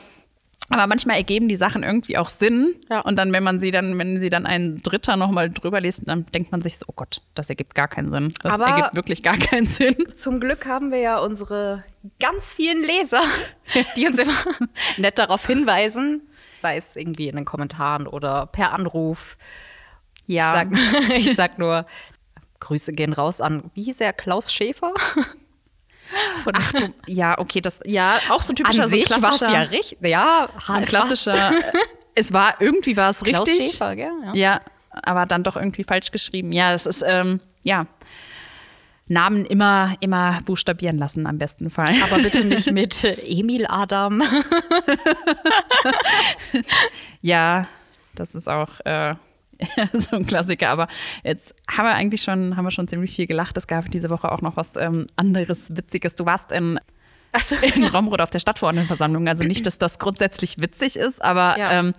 aber 0.71 0.87
manchmal 0.87 1.17
ergeben 1.17 1.49
die 1.49 1.57
Sachen 1.57 1.83
irgendwie 1.83 2.17
auch 2.17 2.29
Sinn. 2.29 2.75
Ja. 2.89 3.00
Und 3.00 3.17
dann, 3.17 3.33
wenn 3.33 3.43
man 3.43 3.61
sie 3.61 3.71
dann, 3.71 3.99
wenn 3.99 4.21
sie 4.21 4.31
dann 4.31 4.47
ein 4.47 4.81
Dritter 4.83 5.17
nochmal 5.17 5.50
drüber 5.50 5.81
liest, 5.81 6.03
dann 6.07 6.27
denkt 6.27 6.53
man 6.53 6.61
sich 6.62 6.79
so, 6.79 6.87
oh 6.89 6.93
Gott, 6.95 7.21
das 7.35 7.50
ergibt 7.50 7.75
gar 7.75 7.89
keinen 7.89 8.11
Sinn. 8.12 8.33
Das 8.43 8.55
Aber- 8.55 8.67
ergibt 8.67 8.95
wirklich 8.95 9.23
gar 9.23 9.37
keinen 9.37 9.67
Sinn. 9.67 9.97
Zum 10.15 10.41
Glück 10.41 10.67
haben 10.67 10.91
wir 10.93 10.99
ja 11.00 11.19
unsere 11.19 11.85
ganz 12.21 12.53
vielen 12.53 12.83
Leser, 12.83 13.23
die 13.97 14.07
uns 14.07 14.19
immer 14.19 14.33
nett 14.97 15.19
darauf 15.19 15.47
hinweisen, 15.47 16.23
sei 16.62 16.77
es 16.77 16.97
irgendwie 16.97 17.29
in 17.29 17.37
den 17.37 17.45
Kommentaren 17.45 18.07
oder 18.07 18.47
per 18.47 18.73
Anruf. 18.73 19.37
Ja. 20.27 20.62
Ich 20.62 20.79
sag, 20.79 21.11
ich 21.17 21.35
sag 21.35 21.59
nur, 21.59 21.87
Grüße 22.61 22.93
gehen 22.93 23.12
raus 23.12 23.41
an, 23.41 23.71
wie 23.75 23.83
hieß 23.85 24.00
er, 24.00 24.12
Klaus 24.12 24.53
Schäfer? 24.53 24.93
Von 26.45 26.52
Ach 26.57 26.73
du, 26.73 26.93
ja, 27.07 27.38
okay, 27.38 27.61
das, 27.61 27.81
ja, 27.85 28.19
auch 28.31 28.43
so 28.43 28.52
typischer, 28.52 28.83
an 28.83 28.88
so 28.88 28.97
sich 28.97 29.02
es 29.02 29.17
klassischer, 29.17 29.52
ja 29.52 29.61
richtig. 29.62 29.99
Ja, 30.02 30.49
so 30.67 30.73
ein 30.73 30.85
klassischer, 30.85 31.52
es 32.14 32.33
war, 32.33 32.61
irgendwie 32.61 32.97
war 32.97 33.11
es 33.11 33.21
Klaus 33.21 33.47
richtig. 33.47 33.73
Schäfer, 33.73 33.97
gell? 33.97 34.12
Ja. 34.26 34.35
Ja, 34.35 34.61
aber 34.93 35.26
dann 35.26 35.43
doch 35.43 35.57
irgendwie 35.57 35.85
falsch 35.85 36.11
geschrieben. 36.11 36.52
Ja, 36.52 36.73
es 36.73 36.87
ist, 36.87 37.05
ähm, 37.07 37.40
ja, 37.62 37.87
Namen 39.07 39.45
immer, 39.45 39.97
immer 39.99 40.38
buchstabieren 40.45 40.97
lassen 40.97 41.26
am 41.26 41.37
besten 41.38 41.69
Fall. 41.69 41.97
Aber 42.05 42.23
bitte 42.23 42.45
nicht 42.45 42.71
mit 42.73 43.02
äh, 43.02 43.14
Emil 43.26 43.67
Adam. 43.69 44.23
Ja, 47.21 47.67
das 48.14 48.35
ist 48.35 48.49
auch 48.49 48.81
äh, 48.85 49.14
so 49.93 50.17
ein 50.17 50.26
Klassiker. 50.26 50.69
Aber 50.71 50.88
jetzt 51.25 51.55
haben 51.71 51.85
wir 51.87 51.95
eigentlich 51.95 52.23
schon, 52.23 52.57
haben 52.57 52.64
wir 52.64 52.71
schon 52.71 52.88
ziemlich 52.88 53.14
viel 53.14 53.26
gelacht. 53.26 53.57
Es 53.57 53.67
gab 53.67 53.90
diese 53.90 54.11
Woche 54.11 54.31
auch 54.33 54.40
noch 54.43 54.57
was 54.57 54.73
ähm, 54.76 55.07
anderes 55.17 55.75
Witziges. 55.76 56.14
Du 56.14 56.26
warst 56.26 56.52
in, 56.52 56.79
Also, 57.33 57.57
in 57.57 57.85
Romrod 57.95 58.21
auf 58.21 58.31
der 58.31 58.38
Stadtverordnetenversammlung. 58.40 59.29
Also 59.29 59.45
nicht, 59.45 59.67
dass 59.67 59.79
das 59.79 59.99
grundsätzlich 59.99 60.59
witzig 60.61 60.97
ist, 60.97 61.23
aber 61.23 61.59
Ja. 61.59 61.73
ähm, 61.73 61.93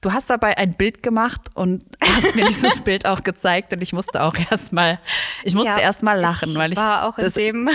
Du 0.00 0.12
hast 0.12 0.30
dabei 0.30 0.56
ein 0.56 0.74
Bild 0.74 1.02
gemacht 1.02 1.40
und 1.54 1.82
hast 2.00 2.36
mir 2.36 2.46
dieses 2.46 2.80
Bild 2.84 3.04
auch 3.04 3.24
gezeigt 3.24 3.72
und 3.72 3.82
ich 3.82 3.92
musste 3.92 4.22
auch 4.22 4.36
erstmal, 4.48 5.00
ich 5.42 5.54
musste 5.56 5.70
Ja, 5.70 5.78
erstmal 5.80 6.20
lachen, 6.20 6.54
weil 6.54 6.70
ich 6.70 6.78
war 6.78 7.08
auch 7.08 7.18
in 7.18 7.24
das, 7.24 7.34
dem. 7.34 7.68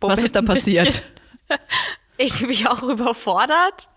was 0.00 0.20
ist 0.22 0.34
da 0.34 0.40
bisschen 0.40 0.54
passiert? 0.86 1.02
irgendwie 2.16 2.66
auch 2.66 2.82
überfordert. 2.82 3.88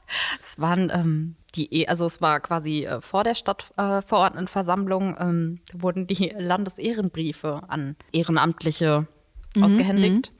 Es 0.45 0.59
waren 0.59 0.89
ähm, 0.93 1.35
die, 1.55 1.73
E- 1.73 1.87
also 1.87 2.05
es 2.05 2.21
war 2.21 2.39
quasi 2.39 2.85
äh, 2.85 3.01
vor 3.01 3.23
der 3.23 3.35
Stadtverordnetenversammlung 3.35 5.15
ähm, 5.19 5.59
wurden 5.73 6.07
die 6.07 6.33
Landesehrenbriefe 6.37 7.61
an 7.67 7.95
Ehrenamtliche 8.11 9.07
ausgehändigt. 9.61 10.31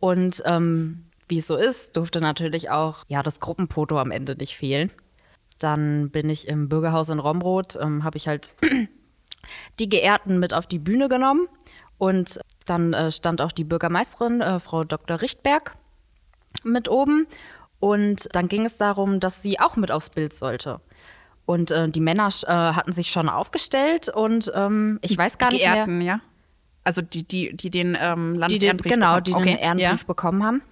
Und 0.00 0.42
ähm, 0.46 1.04
wie 1.28 1.38
es 1.38 1.46
so 1.46 1.56
ist, 1.56 1.96
durfte 1.96 2.20
natürlich 2.20 2.70
auch 2.70 3.04
ja 3.08 3.22
das 3.22 3.40
Gruppenfoto 3.40 3.98
am 3.98 4.10
Ende 4.10 4.36
nicht 4.36 4.56
fehlen. 4.56 4.90
Dann 5.58 6.10
bin 6.10 6.28
ich 6.30 6.48
im 6.48 6.68
Bürgerhaus 6.68 7.08
in 7.08 7.18
Romroth, 7.18 7.76
ähm, 7.80 8.04
habe 8.04 8.16
ich 8.18 8.28
halt 8.28 8.52
die 9.78 9.88
Geehrten 9.88 10.38
mit 10.38 10.54
auf 10.54 10.66
die 10.66 10.78
Bühne 10.78 11.08
genommen. 11.08 11.48
Und 11.98 12.40
dann 12.66 12.92
äh, 12.94 13.10
stand 13.10 13.40
auch 13.42 13.52
die 13.52 13.64
Bürgermeisterin, 13.64 14.40
äh, 14.40 14.58
Frau 14.60 14.84
Dr. 14.84 15.20
Richtberg, 15.20 15.76
mit 16.64 16.88
oben. 16.88 17.26
Und 17.80 18.28
dann 18.34 18.48
ging 18.48 18.66
es 18.66 18.76
darum, 18.76 19.20
dass 19.20 19.42
sie 19.42 19.58
auch 19.58 19.76
mit 19.76 19.90
aufs 19.90 20.10
Bild 20.10 20.32
sollte. 20.32 20.80
Und 21.46 21.70
äh, 21.70 21.88
die 21.88 22.00
Männer 22.00 22.28
äh, 22.46 22.52
hatten 22.52 22.92
sich 22.92 23.10
schon 23.10 23.28
aufgestellt 23.28 24.08
und 24.08 24.52
ähm, 24.54 25.00
ich 25.02 25.18
weiß 25.18 25.38
gar 25.38 25.50
nicht 25.50 25.62
mehr, 25.62 25.74
Geehrten, 25.74 26.00
ja? 26.00 26.20
Also 26.84 27.02
die, 27.02 27.24
die, 27.24 27.56
die 27.56 27.70
den 27.70 27.96
ähm, 28.00 28.32
die 28.32 28.32
den, 28.32 28.40
Landesehrenbrief 28.40 28.92
genau, 28.92 29.16
bekommen. 29.16 29.24
die 29.24 29.34
okay. 29.34 29.44
den 29.44 29.58
Ehrenbrief 29.58 30.00
ja. 30.02 30.06
bekommen 30.06 30.44
haben. 30.44 30.62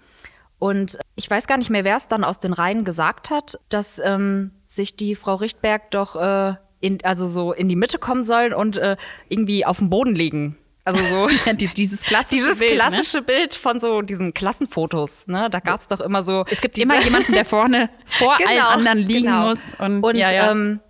Und 0.59 0.99
ich 1.17 1.29
weiß 1.31 1.47
gar 1.47 1.57
nicht 1.57 1.71
mehr, 1.71 1.85
wer 1.85 1.97
es 1.97 2.09
dann 2.09 2.25
aus 2.25 2.39
den 2.39 2.53
Reihen 2.53 2.85
gesagt 2.85 3.31
hat, 3.31 3.59
dass 3.69 3.99
ähm, 3.99 4.53
sich 4.67 4.97
die 4.97 5.15
Frau 5.15 5.37
Richtberg 5.37 5.91
doch 5.91 6.17
äh, 6.17 6.55
in, 6.81 6.99
also 7.05 7.27
so 7.27 7.53
in 7.53 7.69
die 7.69 7.77
Mitte 7.77 7.99
kommen 7.99 8.23
soll 8.23 8.53
und 8.53 8.77
äh, 8.77 8.97
irgendwie 9.29 9.65
auf 9.65 9.79
dem 9.79 9.91
Boden 9.91 10.15
liegen. 10.15 10.57
Also 10.89 11.05
so 11.05 11.53
Die- 11.53 11.69
dieses 11.69 12.03
klassische 12.03 12.37
dieses 12.43 12.59
Bild, 12.59 12.71
ne? 12.73 12.77
klassische 12.77 13.23
Bild 13.23 13.55
von 13.55 13.79
so 13.81 14.03
diesen 14.03 14.33
Klassenfotos. 14.35 15.27
Ne? 15.27 15.49
Da 15.51 15.61
gab 15.61 15.81
es 15.81 15.87
doch 15.89 16.01
immer 16.01 16.23
so. 16.23 16.45
Es 16.51 16.61
gibt 16.61 16.77
diese- 16.77 16.85
immer 16.85 17.01
jemanden, 17.03 17.33
der 17.33 17.45
vorne 17.45 17.91
vor 18.07 18.33
allen 18.33 18.57
Genau, 18.57 18.69
anderen 18.69 18.99
liegen 18.99 19.25
genau. 19.27 19.49
muss. 19.51 19.75
Und, 19.79 20.03
Und 20.03 20.17
ja, 20.17 20.33
ja. 20.33 20.51
Ähm, 20.53 20.81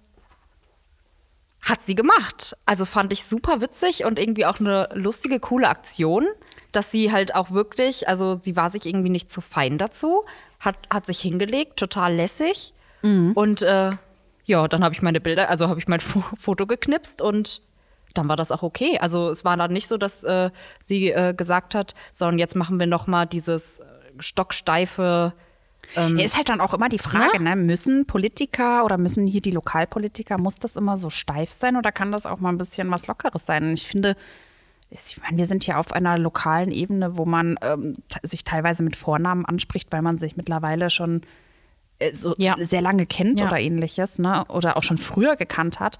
hat 1.62 1.82
sie 1.82 1.94
gemacht. 1.94 2.56
Also 2.66 2.84
fand 2.84 3.12
ich 3.12 3.24
super 3.24 3.60
witzig 3.60 4.04
und 4.04 4.18
irgendwie 4.18 4.46
auch 4.46 4.60
eine 4.60 4.88
lustige, 4.94 5.40
coole 5.40 5.68
Aktion, 5.68 6.26
dass 6.72 6.90
sie 6.92 7.12
halt 7.12 7.34
auch 7.34 7.50
wirklich, 7.50 8.08
also 8.08 8.38
sie 8.40 8.56
war 8.56 8.70
sich 8.70 8.86
irgendwie 8.86 9.10
nicht 9.10 9.30
zu 9.30 9.40
fein 9.40 9.78
dazu, 9.78 10.24
hat, 10.60 10.76
hat 10.90 11.06
sich 11.06 11.20
hingelegt, 11.20 11.76
total 11.78 12.14
lässig. 12.14 12.72
Mhm. 13.02 13.32
Und 13.34 13.62
äh, 13.62 13.90
ja, 14.44 14.68
dann 14.68 14.82
habe 14.84 14.94
ich 14.94 15.02
meine 15.02 15.20
Bilder, 15.20 15.50
also 15.50 15.68
habe 15.68 15.80
ich 15.80 15.88
mein 15.88 16.00
Fo 16.00 16.22
Foto 16.38 16.66
geknipst 16.66 17.20
und 17.20 17.60
dann 18.18 18.28
war 18.28 18.36
das 18.36 18.52
auch 18.52 18.62
okay. 18.62 18.98
Also 19.00 19.30
es 19.30 19.44
war 19.44 19.56
dann 19.56 19.72
nicht 19.72 19.88
so, 19.88 19.96
dass 19.96 20.22
äh, 20.24 20.50
sie 20.84 21.10
äh, 21.10 21.32
gesagt 21.34 21.74
hat, 21.74 21.94
sondern 22.12 22.38
jetzt 22.38 22.56
machen 22.56 22.78
wir 22.78 22.86
noch 22.86 23.06
mal 23.06 23.24
dieses 23.26 23.78
äh, 23.80 23.84
stocksteife 24.20 25.32
Ja, 25.94 26.06
ist 26.22 26.36
halt 26.36 26.48
dann 26.50 26.60
auch 26.60 26.74
immer 26.74 26.88
die 26.90 26.98
Frage, 26.98 27.42
ne? 27.42 27.56
müssen 27.56 28.04
Politiker 28.06 28.84
oder 28.84 28.98
müssen 28.98 29.26
hier 29.26 29.40
die 29.40 29.50
Lokalpolitiker, 29.52 30.36
muss 30.38 30.58
das 30.58 30.76
immer 30.76 30.96
so 30.98 31.08
steif 31.08 31.50
sein 31.50 31.76
oder 31.76 31.92
kann 31.92 32.12
das 32.12 32.26
auch 32.26 32.38
mal 32.40 32.50
ein 32.50 32.58
bisschen 32.58 32.90
was 32.90 33.06
Lockeres 33.06 33.46
sein? 33.46 33.62
Und 33.64 33.72
ich 33.72 33.86
finde, 33.86 34.14
ich 34.90 35.18
meine, 35.22 35.38
wir 35.38 35.46
sind 35.46 35.66
ja 35.66 35.78
auf 35.78 35.92
einer 35.92 36.18
lokalen 36.18 36.70
Ebene, 36.72 37.16
wo 37.16 37.24
man 37.24 37.58
ähm, 37.62 37.96
sich 38.22 38.44
teilweise 38.44 38.82
mit 38.82 38.96
Vornamen 38.96 39.44
anspricht, 39.46 39.90
weil 39.92 40.02
man 40.02 40.18
sich 40.18 40.36
mittlerweile 40.36 40.90
schon 40.90 41.22
äh, 41.98 42.12
so 42.12 42.34
Ja. 42.38 42.56
sehr 42.58 42.80
lange 42.82 43.06
kennt 43.06 43.38
Ja. 43.38 43.46
oder 43.46 43.58
ähnliches, 43.58 44.18
ne? 44.18 44.44
Oder 44.48 44.76
auch 44.76 44.82
schon 44.82 44.98
früher 44.98 45.36
gekannt 45.36 45.80
hat. 45.80 45.98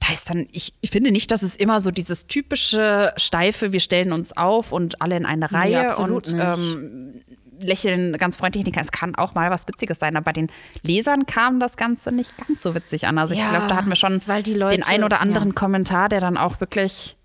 Da 0.00 0.12
ist 0.12 0.30
dann, 0.30 0.46
ich, 0.52 0.74
ich 0.80 0.90
finde 0.90 1.10
nicht, 1.10 1.30
dass 1.32 1.42
es 1.42 1.56
immer 1.56 1.80
so 1.80 1.90
dieses 1.90 2.26
typische 2.28 3.12
steife, 3.16 3.72
wir 3.72 3.80
stellen 3.80 4.12
uns 4.12 4.36
auf 4.36 4.70
und 4.72 5.02
alle 5.02 5.16
in 5.16 5.26
eine 5.26 5.50
Reihe 5.52 5.86
absolut 5.90 6.32
und 6.32 6.38
ähm, 6.40 7.20
lächeln 7.60 8.16
ganz 8.16 8.36
freundlich. 8.36 8.64
Es 8.76 8.92
kann 8.92 9.16
auch 9.16 9.34
mal 9.34 9.50
was 9.50 9.66
Witziges 9.66 9.98
sein, 9.98 10.16
aber 10.16 10.24
bei 10.26 10.32
den 10.32 10.50
Lesern 10.82 11.26
kam 11.26 11.58
das 11.58 11.76
Ganze 11.76 12.12
nicht 12.12 12.32
ganz 12.38 12.62
so 12.62 12.76
witzig 12.76 13.08
an. 13.08 13.18
Also 13.18 13.34
ich 13.34 13.40
Ja, 13.40 13.50
glaube, 13.50 13.66
da 13.68 13.76
hatten 13.76 13.88
wir 13.88 13.96
schon 13.96 14.20
Leute- 14.20 14.76
den 14.76 14.84
ein 14.84 15.02
oder 15.02 15.20
anderen 15.20 15.48
ja. 15.48 15.54
Kommentar, 15.54 16.08
der 16.08 16.20
dann 16.20 16.36
auch 16.36 16.60
wirklich 16.60 17.16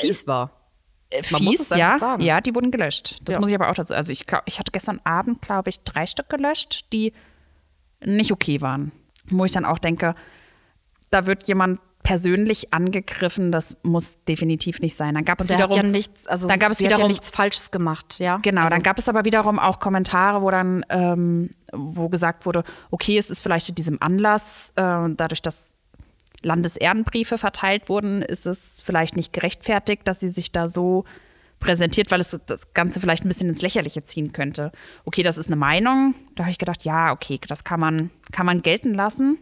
fies 0.00 0.26
war. 0.26 0.50
äh, 1.10 1.22
Man 1.30 1.44
muss 1.44 1.56
fies, 1.58 1.70
es 1.72 1.76
ja, 1.76 1.98
sagen. 1.98 2.22
ja, 2.22 2.40
die 2.40 2.54
wurden 2.54 2.70
gelöscht. 2.70 3.18
Das 3.24 3.34
Ja. 3.34 3.40
muss 3.40 3.50
ich 3.50 3.54
aber 3.54 3.68
auch 3.70 3.74
dazu. 3.74 3.92
Also 3.94 4.12
ich 4.12 4.26
glaube, 4.26 4.44
ich 4.46 4.58
hatte 4.58 4.72
gestern 4.72 5.00
Abend, 5.04 5.42
glaube 5.42 5.68
ich, 5.68 5.80
drei 5.80 6.06
Stück 6.06 6.30
gelöscht, 6.30 6.86
die 6.94 7.12
nicht 8.02 8.32
okay 8.32 8.62
waren. 8.62 8.92
Wo 9.30 9.44
ich 9.44 9.52
dann 9.52 9.66
auch 9.66 9.78
denke, 9.78 10.14
da 11.10 11.26
wird 11.26 11.46
jemand 11.48 11.80
persönlich 12.02 12.72
angegriffen, 12.72 13.52
das 13.52 13.76
muss 13.82 14.24
definitiv 14.24 14.80
nicht 14.80 14.96
sein. 14.96 15.14
Dann 15.14 15.24
gab 15.24 15.40
es 15.40 15.48
wiederum 15.48 15.76
ja 15.76 15.82
nichts, 15.82 16.26
also 16.26 16.48
dann 16.48 16.58
gab 16.58 16.70
es 16.72 16.80
wiederum 16.80 17.02
ja 17.02 17.08
nichts 17.08 17.30
Falsches 17.30 17.70
gemacht, 17.70 18.18
ja. 18.18 18.38
Genau, 18.38 18.62
also, 18.62 18.74
dann 18.74 18.82
gab 18.82 18.98
es 18.98 19.08
aber 19.08 19.24
wiederum 19.24 19.58
auch 19.58 19.78
Kommentare, 19.80 20.42
wo 20.42 20.50
dann, 20.50 20.84
ähm, 20.88 21.50
wo 21.72 22.08
gesagt 22.08 22.46
wurde, 22.46 22.64
okay, 22.90 23.18
es 23.18 23.30
ist 23.30 23.42
vielleicht 23.42 23.68
in 23.68 23.74
diesem 23.74 24.00
Anlass, 24.00 24.72
äh, 24.76 24.82
dadurch, 24.82 25.42
dass 25.42 25.72
Landesehrenbriefe 26.42 27.36
verteilt 27.36 27.88
wurden, 27.88 28.22
ist 28.22 28.46
es 28.46 28.80
vielleicht 28.82 29.16
nicht 29.16 29.32
gerechtfertigt, 29.32 30.02
dass 30.06 30.20
sie 30.20 30.28
sich 30.28 30.52
da 30.52 30.68
so 30.68 31.04
präsentiert, 31.58 32.10
weil 32.10 32.20
es 32.20 32.38
das 32.46 32.72
Ganze 32.72 33.00
vielleicht 33.00 33.24
ein 33.24 33.28
bisschen 33.28 33.48
ins 33.48 33.62
Lächerliche 33.62 34.02
ziehen 34.02 34.32
könnte. 34.32 34.70
Okay, 35.04 35.22
das 35.22 35.36
ist 35.38 35.48
eine 35.48 35.56
Meinung. 35.56 36.14
Da 36.36 36.44
habe 36.44 36.52
ich 36.52 36.58
gedacht, 36.58 36.84
ja, 36.84 37.12
okay, 37.12 37.40
das 37.48 37.64
kann 37.64 37.80
man, 37.80 38.10
kann 38.30 38.46
man 38.46 38.62
gelten 38.62 38.94
lassen. 38.94 39.38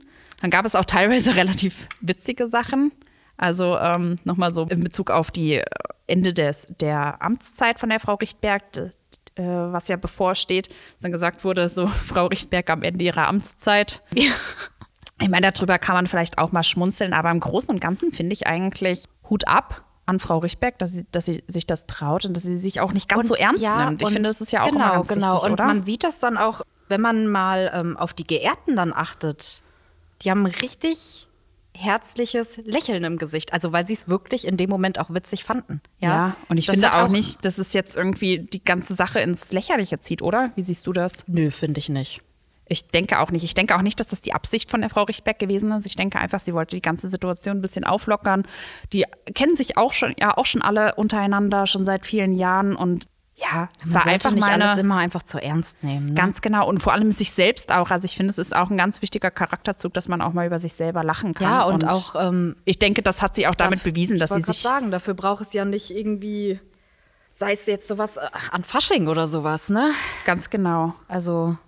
Dann 0.46 0.52
gab 0.52 0.64
es 0.64 0.76
auch 0.76 0.84
teilweise 0.84 1.34
relativ 1.34 1.88
witzige 2.00 2.46
Sachen. 2.46 2.92
Also 3.36 3.76
ähm, 3.78 4.14
nochmal 4.22 4.54
so 4.54 4.62
in 4.62 4.84
Bezug 4.84 5.10
auf 5.10 5.32
die 5.32 5.54
äh, 5.54 5.64
Ende 6.06 6.32
des, 6.32 6.68
der 6.80 7.20
Amtszeit 7.20 7.80
von 7.80 7.88
der 7.88 7.98
Frau 7.98 8.14
Richtberg, 8.14 8.62
äh, 8.76 9.42
was 9.42 9.88
ja 9.88 9.96
bevorsteht, 9.96 10.68
dann 11.00 11.10
gesagt 11.10 11.42
wurde, 11.42 11.68
so 11.68 11.86
Frau 12.06 12.26
Richtberg 12.26 12.70
am 12.70 12.84
Ende 12.84 13.04
ihrer 13.04 13.26
Amtszeit. 13.26 14.02
Ich 14.14 15.28
meine, 15.28 15.50
darüber 15.50 15.80
kann 15.80 15.96
man 15.96 16.06
vielleicht 16.06 16.38
auch 16.38 16.52
mal 16.52 16.62
schmunzeln, 16.62 17.12
aber 17.12 17.32
im 17.32 17.40
Großen 17.40 17.74
und 17.74 17.80
Ganzen 17.80 18.12
finde 18.12 18.32
ich 18.32 18.46
eigentlich 18.46 19.02
Hut 19.28 19.48
ab 19.48 19.82
an 20.06 20.20
Frau 20.20 20.38
Richtberg, 20.38 20.78
dass 20.78 20.92
sie, 20.92 21.06
dass 21.10 21.24
sie 21.24 21.42
sich 21.48 21.66
das 21.66 21.88
traut 21.88 22.24
und 22.24 22.36
dass 22.36 22.44
sie 22.44 22.56
sich 22.56 22.80
auch 22.80 22.92
nicht 22.92 23.08
ganz 23.08 23.26
so 23.26 23.34
ernst 23.34 23.62
ja, 23.62 23.86
nimmt. 23.86 24.00
Ich 24.00 24.06
und 24.06 24.12
finde, 24.12 24.28
das 24.28 24.40
ist 24.40 24.52
ja 24.52 24.62
auch 24.62 24.70
genau, 24.70 24.84
immer 24.84 24.94
ganz 24.94 25.08
genau. 25.08 25.32
wichtig, 25.32 25.46
und 25.46 25.52
oder? 25.54 25.66
man 25.66 25.82
sieht 25.82 26.04
das 26.04 26.20
dann 26.20 26.38
auch, 26.38 26.62
wenn 26.86 27.00
man 27.00 27.26
mal 27.26 27.68
ähm, 27.74 27.96
auf 27.96 28.14
die 28.14 28.24
Geehrten 28.24 28.76
dann 28.76 28.92
achtet. 28.92 29.64
Die 30.22 30.30
haben 30.30 30.44
ein 30.46 30.52
richtig 30.52 31.26
herzliches 31.76 32.58
Lächeln 32.64 33.04
im 33.04 33.18
Gesicht. 33.18 33.52
Also 33.52 33.72
weil 33.72 33.86
sie 33.86 33.94
es 33.94 34.08
wirklich 34.08 34.46
in 34.46 34.56
dem 34.56 34.70
Moment 34.70 34.98
auch 34.98 35.10
witzig 35.10 35.44
fanden. 35.44 35.80
Ja, 35.98 36.08
ja, 36.08 36.36
und 36.48 36.56
ich 36.56 36.66
Das 36.66 36.74
finde 36.76 36.90
hat 36.90 37.02
auch 37.02 37.08
nicht, 37.08 37.44
dass 37.44 37.58
es 37.58 37.72
jetzt 37.72 37.96
irgendwie 37.96 38.38
die 38.38 38.64
ganze 38.64 38.94
Sache 38.94 39.20
ins 39.20 39.52
Lächerliche 39.52 39.98
zieht, 39.98 40.22
oder? 40.22 40.52
Wie 40.56 40.62
siehst 40.62 40.86
du 40.86 40.92
das? 40.92 41.24
Nö, 41.26 41.50
finde 41.50 41.78
ich 41.78 41.88
nicht. 41.88 42.22
Ich 42.68 42.88
denke 42.88 43.20
auch 43.20 43.30
nicht. 43.30 43.44
Ich 43.44 43.54
denke 43.54 43.76
auch 43.76 43.82
nicht, 43.82 44.00
dass 44.00 44.08
das 44.08 44.22
die 44.22 44.34
Absicht 44.34 44.70
von 44.70 44.80
der 44.80 44.90
Frau 44.90 45.04
Richtberg 45.04 45.38
gewesen 45.38 45.70
ist. 45.70 45.86
Ich 45.86 45.94
denke 45.94 46.18
einfach, 46.18 46.40
sie 46.40 46.52
wollte 46.52 46.74
die 46.74 46.82
ganze 46.82 47.08
Situation 47.08 47.58
ein 47.58 47.62
bisschen 47.62 47.84
auflockern. 47.84 48.44
Die 48.92 49.04
kennen 49.34 49.54
sich 49.54 49.76
auch 49.76 49.92
schon, 49.92 50.14
ja, 50.18 50.36
auch 50.36 50.46
schon 50.46 50.62
alle 50.62 50.96
untereinander, 50.96 51.66
schon 51.66 51.84
seit 51.84 52.04
vielen 52.04 52.32
Jahren. 52.32 52.74
Und 52.74 53.06
ja, 53.38 53.68
es 53.82 53.92
Man 53.92 54.04
war 54.04 54.12
einfach 54.12 54.30
nicht 54.30 54.40
mal 54.40 54.62
alles 54.62 54.78
immer 54.78 54.96
einfach 54.96 55.22
zu 55.22 55.38
ernst 55.38 55.84
nehmen. 55.84 56.06
Ne? 56.06 56.14
Ganz 56.14 56.40
genau. 56.40 56.66
Und 56.66 56.80
vor 56.80 56.94
allem 56.94 57.12
sich 57.12 57.32
selbst 57.32 57.70
auch. 57.70 57.90
Also 57.90 58.06
ich 58.06 58.16
finde, 58.16 58.30
es 58.30 58.38
ist 58.38 58.56
auch 58.56 58.70
ein 58.70 58.78
ganz 58.78 59.02
wichtiger 59.02 59.30
Charakterzug, 59.30 59.92
dass 59.92 60.08
man 60.08 60.22
auch 60.22 60.32
mal 60.32 60.46
über 60.46 60.58
sich 60.58 60.72
selber 60.72 61.04
lachen 61.04 61.34
kann. 61.34 61.46
ja, 61.46 61.62
und, 61.64 61.84
auch 61.86 62.14
ähm, 62.18 62.56
ich 62.64 62.78
denke, 62.78 63.02
das 63.02 63.20
hat 63.20 63.36
sie 63.36 63.46
auch 63.46 63.54
damit 63.54 63.82
bewiesen, 63.82 64.18
dass 64.18 64.30
sie 64.30 64.40
sich 64.40 64.62
sagen, 64.62 64.90
dafür 64.90 65.12
braucht 65.12 65.42
es 65.42 65.52
ja 65.52 65.66
nicht 65.66 65.90
irgendwie, 65.90 66.60
sei 67.30 67.52
es 67.52 67.66
jetzt 67.66 67.88
sowas 67.88 68.16
äh, 68.16 68.26
an 68.52 68.64
Fasching 68.64 69.06
oder 69.06 69.26
sowas, 69.26 69.68
ne? 69.68 69.90
ganz 70.24 70.48
genau. 70.48 70.94
Also 71.06 71.58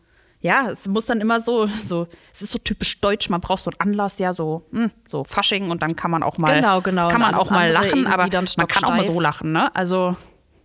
Ja, 0.41 0.71
es 0.71 0.89
muss 0.89 1.05
dann 1.05 1.21
immer 1.21 1.39
so, 1.39 1.67
so, 1.67 2.07
es 2.33 2.41
ist 2.41 2.53
so 2.53 2.59
typisch 2.59 2.99
deutsch, 3.03 3.29
man 3.29 3.43
braucht 3.43 3.65
so 3.65 3.71
einen 3.71 3.81
Anlass, 3.93 4.19
ja, 4.19 4.33
so, 4.33 4.65
hm, 4.73 4.91
so 5.07 5.23
Fasching 5.23 5.71
und 5.71 5.83
dann 5.83 5.97
kann 5.97 6.11
man 6.11 6.23
auch 6.23 6.39
mal, 6.39 6.55
Genau, 6.55 6.81
genau. 6.81 7.09
kann 7.09 7.21
Und 7.21 7.31
man 7.31 7.35
auch 7.35 7.51
mal 7.51 7.71
lachen, 7.71 8.07
aber 8.07 8.29
dann 8.31 8.47
man 8.57 8.69
kann 8.69 8.85
auch 8.85 8.97
mal 8.97 9.05
so 9.05 9.21
lachen, 9.21 9.53
ne? 9.53 9.75
Also 9.77 10.17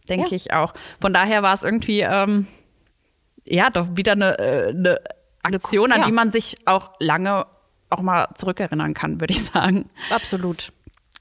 denke 0.09 0.29
Ja. 0.29 0.35
ich 0.35 0.53
auch. 0.53 0.73
Von 1.01 1.13
daher 1.13 1.43
war 1.43 1.53
es 1.53 1.63
irgendwie, 1.63 2.01
ähm, 2.01 2.47
ja, 3.45 3.69
doch 3.69 3.87
wieder 3.95 4.13
eine, 4.13 4.37
äh, 4.39 4.69
eine 4.69 4.99
Aktion, 5.43 5.91
an 5.91 6.01
ja. 6.01 6.05
die 6.05 6.11
man 6.11 6.31
sich 6.31 6.57
auch 6.65 6.91
lange 6.99 7.45
auch 7.89 8.01
mal 8.01 8.27
zurückerinnern 8.35 8.93
kann, 8.93 9.19
würde 9.21 9.33
ich 9.33 9.43
sagen. 9.53 9.89
absolut. 10.09 10.71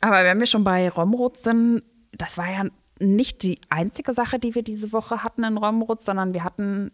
Aber 0.00 0.24
wenn 0.24 0.38
wir 0.38 0.46
schon 0.46 0.64
bei 0.64 0.88
Romrod 0.88 1.38
sind, 1.38 1.82
das 2.12 2.38
war 2.38 2.50
ja 2.50 2.64
nicht 2.98 3.42
die 3.42 3.60
einzige 3.68 4.14
Sache, 4.14 4.38
die 4.38 4.54
wir 4.54 4.62
diese 4.62 4.92
Woche 4.92 5.22
hatten 5.24 5.44
in 5.44 5.56
Romrod, 5.56 6.02
sondern 6.02 6.34
wir 6.34 6.44
hatten 6.44 6.92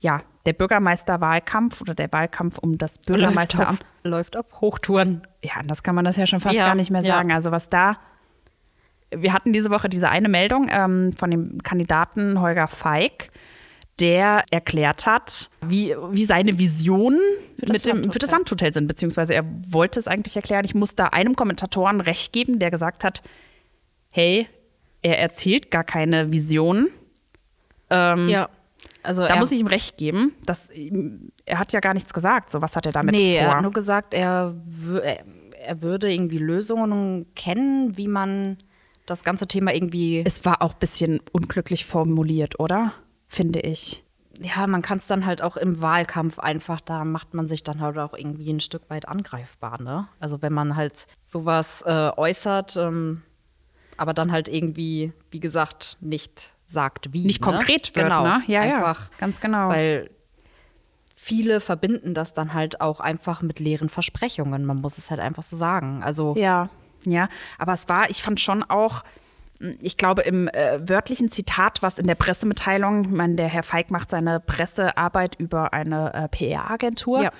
ja 0.00 0.22
der 0.46 0.52
Bürgermeisterwahlkampf 0.54 1.80
oder 1.82 1.94
der 1.94 2.10
Wahlkampf 2.12 2.58
um 2.58 2.78
das 2.78 2.98
Bürgermeisteramt. 2.98 3.84
läuft 4.04 4.36
auf 4.36 4.60
Hochtouren. 4.60 5.26
Ja, 5.44 5.54
anders 5.58 5.82
kann 5.82 5.94
man 5.94 6.04
das 6.04 6.16
ja 6.16 6.26
schon 6.26 6.40
fast 6.40 6.56
Ja, 6.56 6.66
gar 6.66 6.74
nicht 6.74 6.90
mehr 6.90 7.02
ja. 7.02 7.14
sagen. 7.16 7.32
Also 7.32 7.50
was 7.50 7.68
da, 7.68 7.98
wir 9.14 9.32
hatten 9.32 9.52
diese 9.52 9.70
Woche 9.70 9.88
diese 9.88 10.08
eine 10.08 10.28
Meldung 10.28 10.68
ähm, 10.70 11.12
von 11.16 11.30
dem 11.30 11.62
Kandidaten 11.62 12.40
Holger 12.40 12.68
Feig, 12.68 13.30
der 13.98 14.44
erklärt 14.50 15.04
hat, 15.06 15.50
wie, 15.66 15.94
wie 16.10 16.24
seine 16.24 16.58
Vision 16.58 17.18
Für 17.58 17.66
das 17.66 17.72
mit 17.72 17.86
dem 17.86 17.96
für 17.96 18.00
Landhotel. 18.02 18.18
das 18.20 18.30
Landhotel 18.30 18.74
sind, 18.74 18.86
beziehungsweise 18.88 19.34
er 19.34 19.44
wollte 19.68 19.98
es 20.00 20.08
eigentlich 20.08 20.36
erklären. 20.36 20.64
Ich 20.64 20.74
muss 20.74 20.94
da 20.94 21.06
einem 21.06 21.36
Kommentatoren 21.36 22.00
recht 22.00 22.32
geben, 22.32 22.58
der 22.58 22.70
gesagt 22.70 23.04
hat, 23.04 23.22
hey, 24.10 24.46
er 25.02 25.18
erzählt 25.18 25.70
gar 25.70 25.84
keine 25.84 26.30
Vision. 26.32 26.88
Ja. 27.92 28.48
Also 29.02 29.22
Da 29.22 29.28
er, 29.28 29.38
muss 29.38 29.50
ich 29.50 29.58
ihm 29.60 29.66
recht 29.66 29.96
geben. 29.96 30.32
Dass, 30.46 30.70
er 31.44 31.58
hat 31.58 31.72
ja 31.72 31.80
gar 31.80 31.92
nichts 31.94 32.12
gesagt. 32.14 32.50
So, 32.50 32.62
was 32.62 32.76
hat 32.76 32.86
er 32.86 32.92
damit 32.92 33.14
Nee, 33.16 33.34
er 33.36 33.46
vor? 33.46 33.54
hat 33.56 33.62
nur 33.62 33.72
gesagt, 33.72 34.14
er, 34.14 34.54
er, 35.02 35.24
er 35.60 35.82
würde 35.82 36.12
irgendwie 36.12 36.38
Lösungen 36.38 37.26
kennen, 37.34 37.96
wie 37.96 38.08
man 38.08 38.58
das 39.10 39.24
ganze 39.24 39.46
Thema 39.46 39.74
irgendwie. 39.74 40.22
es 40.24 40.44
war 40.44 40.62
auch 40.62 40.72
ein 40.72 40.78
bisschen 40.78 41.20
unglücklich 41.32 41.84
formuliert, 41.84 42.60
oder? 42.60 42.92
Finde 43.28 43.60
ich. 43.60 44.04
Ja, 44.40 44.66
man 44.66 44.80
kann 44.80 44.98
es 44.98 45.06
dann 45.06 45.26
halt 45.26 45.42
auch 45.42 45.56
im 45.56 45.82
Wahlkampf 45.82 46.38
einfach, 46.38 46.80
da 46.80 47.04
macht 47.04 47.34
man 47.34 47.46
sich 47.46 47.62
dann 47.62 47.80
halt 47.80 47.98
auch 47.98 48.14
irgendwie 48.14 48.50
ein 48.50 48.60
Stück 48.60 48.88
weit 48.88 49.06
angreifbar, 49.06 49.82
ne? 49.82 50.08
Also 50.18 50.40
wenn 50.40 50.52
man 50.52 50.76
halt 50.76 51.06
sowas 51.20 51.82
äh, 51.86 52.10
äußert, 52.16 52.76
ähm, 52.76 53.22
aber 53.96 54.14
dann 54.14 54.32
halt 54.32 54.48
irgendwie, 54.48 55.12
wie 55.30 55.40
gesagt, 55.40 55.98
nicht 56.00 56.54
sagt, 56.64 57.12
wie. 57.12 57.26
Nicht 57.26 57.42
ne? 57.42 57.52
konkret 57.52 57.94
wird, 57.94 58.06
genau, 58.06 58.22
ne? 58.22 58.42
Ja, 58.46 58.64
ja, 58.64 58.76
einfach, 58.76 59.10
ganz 59.18 59.40
genau. 59.40 59.68
Weil 59.68 60.08
viele 61.14 61.60
verbinden 61.60 62.14
das 62.14 62.32
dann 62.32 62.54
halt 62.54 62.80
auch 62.80 63.00
einfach 63.00 63.42
mit 63.42 63.60
leeren 63.60 63.90
Versprechungen. 63.90 64.64
Man 64.64 64.80
muss 64.80 64.96
es 64.96 65.10
halt 65.10 65.20
einfach 65.20 65.42
so 65.42 65.56
sagen. 65.56 66.02
Also 66.02 66.34
Ja, 66.36 66.70
ja. 67.04 67.28
Aber 67.58 67.72
es 67.72 67.88
war, 67.88 68.10
ich 68.10 68.22
fand 68.22 68.40
schon 68.40 68.62
auch, 68.62 69.02
mh, 69.58 69.74
ich 69.80 69.96
glaube, 69.96 70.22
im 70.22 70.48
äh, 70.48 70.80
wörtlichen 70.88 71.30
Zitat, 71.30 71.82
was 71.82 71.98
in 71.98 72.06
der 72.06 72.14
Pressemitteilung, 72.14 73.04
ich 73.04 73.10
meine, 73.10 73.34
der 73.36 73.48
Herr 73.48 73.62
Feig 73.62 73.90
macht 73.90 74.10
seine 74.10 74.40
Pressearbeit 74.40 75.36
über 75.38 75.72
eine 75.72 76.12
äh, 76.14 76.28
PR-Agentur, 76.28 77.22
Ja. 77.22 77.30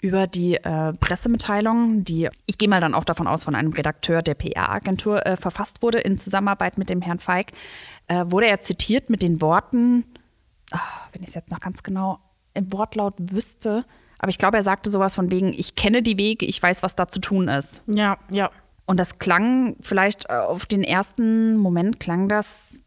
über 0.00 0.26
die 0.26 0.56
äh, 0.56 0.92
Pressemitteilung, 0.94 2.04
die, 2.04 2.28
ich 2.46 2.58
gehe 2.58 2.68
mal 2.68 2.80
dann 2.80 2.94
auch 2.94 3.04
davon 3.04 3.26
aus, 3.26 3.44
von 3.44 3.54
einem 3.54 3.72
Redakteur 3.72 4.22
der 4.22 4.34
PR-Agentur 4.34 5.26
äh, 5.26 5.36
verfasst 5.36 5.82
wurde 5.82 5.98
in 5.98 6.18
Zusammenarbeit 6.18 6.78
mit 6.78 6.90
dem 6.90 7.02
Herrn 7.02 7.18
Feig, 7.18 7.52
äh, 8.08 8.24
wurde 8.26 8.46
er 8.46 8.60
zitiert 8.60 9.10
mit 9.10 9.22
den 9.22 9.40
Worten, 9.40 10.04
ah, 10.72 10.78
wenn 11.12 11.22
ich 11.22 11.28
es 11.28 11.34
jetzt 11.34 11.50
noch 11.50 11.60
ganz 11.60 11.82
genau 11.82 12.18
im 12.54 12.72
Wortlaut 12.72 13.14
wüsste, 13.18 13.84
aber 14.18 14.28
ich 14.30 14.38
glaube, 14.38 14.56
er 14.58 14.62
sagte 14.62 14.90
sowas 14.90 15.14
von 15.14 15.30
wegen, 15.30 15.52
ich 15.52 15.76
kenne 15.76 16.02
die 16.02 16.18
Wege, 16.18 16.44
ich 16.44 16.62
weiß, 16.62 16.82
was 16.82 16.94
da 16.96 17.08
zu 17.08 17.20
tun 17.20 17.48
ist. 17.48 17.82
ja, 17.86 18.18
ja. 18.30 18.50
Und 18.90 18.96
das 18.96 19.20
klang 19.20 19.76
vielleicht 19.82 20.28
äh, 20.28 20.32
auf 20.32 20.66
den 20.66 20.82
ersten 20.82 21.56
Moment 21.56 22.00
klang 22.00 22.28
das 22.28 22.82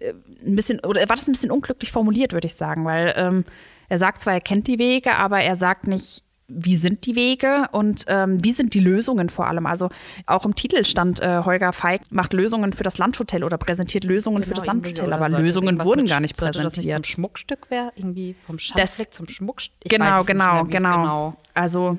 äh, 0.00 0.14
ein 0.46 0.56
bisschen, 0.56 0.80
oder 0.80 1.00
war 1.00 1.16
das 1.16 1.28
ein 1.28 1.32
bisschen 1.32 1.50
unglücklich 1.50 1.92
formuliert, 1.92 2.32
würde 2.32 2.46
ich 2.46 2.54
sagen, 2.54 2.86
weil 2.86 3.12
ähm, 3.18 3.44
er 3.90 3.98
sagt 3.98 4.22
zwar, 4.22 4.32
er 4.32 4.40
kennt 4.40 4.66
die 4.66 4.78
Wege, 4.78 5.14
aber 5.14 5.42
er 5.42 5.56
sagt 5.56 5.88
nicht, 5.88 6.24
wie 6.48 6.76
sind 6.76 7.04
die 7.04 7.16
Wege 7.16 7.66
und 7.72 8.06
ähm, 8.08 8.42
wie 8.42 8.52
sind 8.52 8.72
die 8.72 8.80
Lösungen 8.80 9.28
vor 9.28 9.46
allem. 9.46 9.66
Also 9.66 9.90
auch 10.24 10.46
im 10.46 10.54
Titel 10.54 10.86
stand, 10.86 11.20
äh, 11.20 11.42
Holger 11.44 11.74
Feig 11.74 12.00
macht 12.10 12.32
Lösungen 12.32 12.72
für 12.72 12.82
das 12.82 12.96
Landhotel 12.96 13.44
oder 13.44 13.58
präsentiert 13.58 14.04
Lösungen 14.04 14.44
für 14.44 14.54
das 14.54 14.64
Genau, 14.64 14.72
Landhotel, 14.72 15.12
aber 15.12 15.28
Lösungen 15.28 15.84
wurden 15.84 16.06
gar 16.06 16.20
nicht 16.20 16.38
sollte 16.38 16.62
Das 16.62 16.64
nicht 16.64 16.74
zum 16.76 16.82
präsentiert. 16.84 17.06
Schmuckstück 17.06 17.70
wäre, 17.70 17.92
irgendwie 17.94 18.36
vom 18.46 18.58
Schandfleck 18.58 19.12
zum 19.12 19.28
Schmuckstück. 19.28 19.76
Ich 19.84 19.90
genau, 19.90 20.24
genau, 20.24 20.62
es 20.62 20.70
genau, 20.70 21.36
Also 21.52 21.98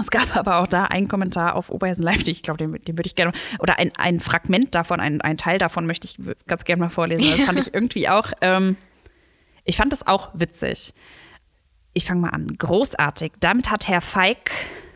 es 0.00 0.10
gab 0.10 0.36
aber 0.36 0.60
auch 0.60 0.66
da 0.66 0.84
einen 0.84 1.08
Kommentar 1.08 1.56
auf 1.56 1.70
Oberhessen 1.70 2.02
Live, 2.02 2.26
ich 2.26 2.42
glaube, 2.42 2.58
den, 2.58 2.72
den 2.72 2.98
würde 2.98 3.06
ich 3.06 3.14
gerne, 3.14 3.32
oder 3.58 3.78
ein, 3.78 3.92
ein 3.96 4.20
Fragment 4.20 4.74
davon, 4.74 5.00
ein, 5.00 5.20
ein 5.20 5.38
Teil 5.38 5.58
davon 5.58 5.86
möchte 5.86 6.06
ich 6.06 6.18
ganz 6.46 6.64
gerne 6.64 6.80
mal 6.80 6.90
vorlesen. 6.90 7.26
Das 7.30 7.46
fand 7.46 7.58
ich 7.58 7.74
irgendwie 7.74 8.08
auch, 8.08 8.32
ähm, 8.40 8.76
ich 9.64 9.76
fand 9.76 9.92
das 9.92 10.06
auch 10.06 10.30
witzig. 10.34 10.94
Ich 11.92 12.04
fange 12.04 12.20
mal 12.20 12.30
an. 12.30 12.56
Großartig. 12.56 13.32
Damit 13.40 13.70
hat 13.70 13.88
Herr 13.88 14.00
Feig 14.00 14.50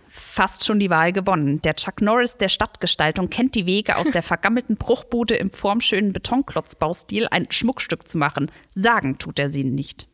fast 0.09 0.65
schon 0.65 0.79
die 0.79 0.91
Wahl 0.91 1.13
gewonnen. 1.13 1.61
Der 1.63 1.75
Chuck 1.75 2.01
Norris 2.01 2.37
der 2.37 2.49
Stadtgestaltung 2.49 3.31
kennt 3.31 3.57
die 3.57 3.67
Wege 3.67 3.97
aus 3.97 4.11
der 4.11 4.23
vergammelten 4.25 4.77
Bruchbude 4.77 5.35
im 5.35 5.51
formschönen 5.51 6.13
Betonklotzbaustil 6.13 7.27
ein 7.31 7.49
Schmuckstück 7.51 8.07
zu 8.07 8.17
machen. 8.17 8.51
Sagen 8.75 9.19
tut 9.19 9.39
er 9.39 9.53
sie 9.53 9.65
nicht. 9.65 10.09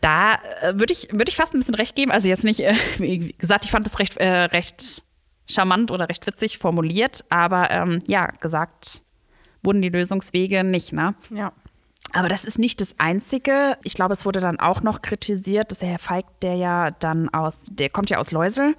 Da 0.00 0.34
äh, 0.62 0.78
würde 0.78 0.92
ich, 0.92 1.08
würd 1.12 1.28
ich 1.28 1.36
fast 1.36 1.54
ein 1.54 1.60
bisschen 1.60 1.74
recht 1.74 1.94
geben. 1.94 2.10
Also 2.10 2.28
jetzt 2.28 2.44
nicht, 2.44 2.60
äh, 2.60 2.74
wie 2.98 3.32
gesagt, 3.38 3.64
ich 3.64 3.70
fand 3.70 3.86
das 3.86 3.98
recht, 3.98 4.16
äh, 4.16 4.28
recht 4.44 5.02
charmant 5.46 5.90
oder 5.90 6.08
recht 6.08 6.26
witzig 6.26 6.58
formuliert, 6.58 7.24
aber 7.28 7.70
ähm, 7.70 7.98
ja, 8.06 8.26
gesagt 8.40 9.02
wurden 9.62 9.82
die 9.82 9.88
Lösungswege 9.88 10.64
nicht, 10.64 10.92
ne? 10.92 11.14
Ja. 11.30 11.52
Aber 12.12 12.28
das 12.28 12.44
ist 12.44 12.58
nicht 12.58 12.80
das 12.80 12.98
Einzige. 12.98 13.76
Ich 13.84 13.94
glaube, 13.94 14.12
es 14.14 14.24
wurde 14.24 14.40
dann 14.40 14.58
auch 14.58 14.82
noch 14.82 15.02
kritisiert, 15.02 15.70
dass 15.70 15.78
der 15.80 15.90
Herr 15.90 15.98
Feig, 15.98 16.24
der 16.40 16.54
ja 16.54 16.90
dann 16.92 17.28
aus, 17.28 17.66
der 17.70 17.90
kommt 17.90 18.10
ja 18.10 18.18
aus 18.18 18.30
Leusel. 18.32 18.74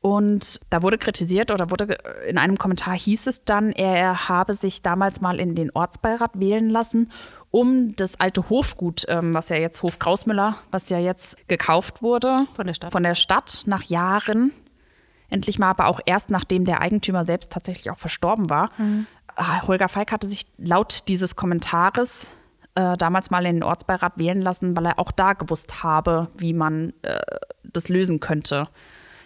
Und 0.00 0.60
da 0.70 0.82
wurde 0.82 0.96
kritisiert 0.96 1.50
oder 1.50 1.72
wurde 1.72 1.88
ge- 1.88 1.98
in 2.28 2.38
einem 2.38 2.56
Kommentar 2.56 2.94
hieß 2.96 3.26
es 3.26 3.44
dann, 3.44 3.72
er 3.72 4.28
habe 4.28 4.54
sich 4.54 4.80
damals 4.82 5.20
mal 5.20 5.40
in 5.40 5.56
den 5.56 5.72
Ortsbeirat 5.72 6.38
wählen 6.38 6.68
lassen, 6.70 7.10
um 7.50 7.96
das 7.96 8.20
alte 8.20 8.50
Hofgut, 8.50 9.04
ähm, 9.08 9.34
was 9.34 9.48
ja 9.48 9.56
jetzt 9.56 9.82
Hof 9.82 9.98
Krausmüller, 9.98 10.56
was 10.70 10.88
ja 10.90 10.98
jetzt 10.98 11.48
gekauft 11.48 12.02
wurde 12.02 12.46
Von 12.54 12.66
der 12.66 12.74
Stadt. 12.74 12.92
von 12.92 13.02
der 13.02 13.14
Stadt 13.14 13.62
nach 13.66 13.82
Jahren, 13.84 14.52
endlich 15.30 15.58
mal, 15.58 15.70
aber 15.70 15.86
auch 15.86 16.00
erst 16.06 16.30
nachdem 16.30 16.64
der 16.64 16.80
Eigentümer 16.80 17.24
selbst 17.24 17.52
tatsächlich 17.52 17.90
auch 17.90 17.98
verstorben 17.98 18.50
war. 18.50 18.70
Ah, 19.36 19.62
Holger 19.66 19.88
Feig 19.88 20.12
hatte 20.12 20.26
sich 20.26 20.46
laut 20.58 21.08
dieses 21.08 21.36
Kommentares 21.36 22.34
äh, 22.74 22.96
damals 22.96 23.30
mal 23.30 23.44
in 23.46 23.56
den 23.56 23.62
Ortsbeirat 23.62 24.18
wählen 24.18 24.40
lassen, 24.40 24.76
weil 24.76 24.86
er 24.86 24.98
auch 24.98 25.10
da 25.10 25.32
gewusst 25.32 25.82
habe, 25.82 26.28
wie 26.36 26.52
man 26.52 26.92
äh, 27.02 27.18
das 27.64 27.88
lösen 27.88 28.20
könnte, 28.20 28.68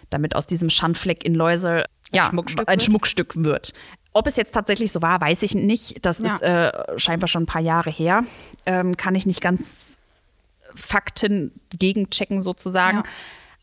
damit 0.09 0.35
aus 0.35 0.47
diesem 0.47 0.69
Schandfleck 0.69 1.23
in 1.23 1.35
Läusel 1.35 1.85
ja, 2.11 2.29
Schmuckstück 2.29 2.67
ein 2.67 2.73
wird? 2.73 2.83
Schmuckstück 2.83 3.43
wird. 3.43 3.73
Ob 4.13 4.27
es 4.27 4.35
jetzt 4.37 4.53
tatsächlich 4.53 4.91
so 4.91 5.01
war, 5.01 5.19
weiß 5.19 5.41
ich 5.43 5.55
nicht. 5.55 6.05
Das 6.05 6.19
Ja. 6.19 6.25
ist 6.27 6.41
äh, 6.41 6.71
scheinbar 6.97 7.27
schon 7.27 7.43
ein 7.43 7.47
paar 7.47 7.61
Jahre 7.61 7.89
her. 7.89 8.23
Ähm, 8.65 8.95
kann 8.95 9.15
ich 9.15 9.25
nicht 9.25 9.41
ganz 9.41 9.97
Fakten 10.75 11.51
gegenchecken 11.77 12.41
sozusagen. 12.41 12.97
Ja. 12.97 13.03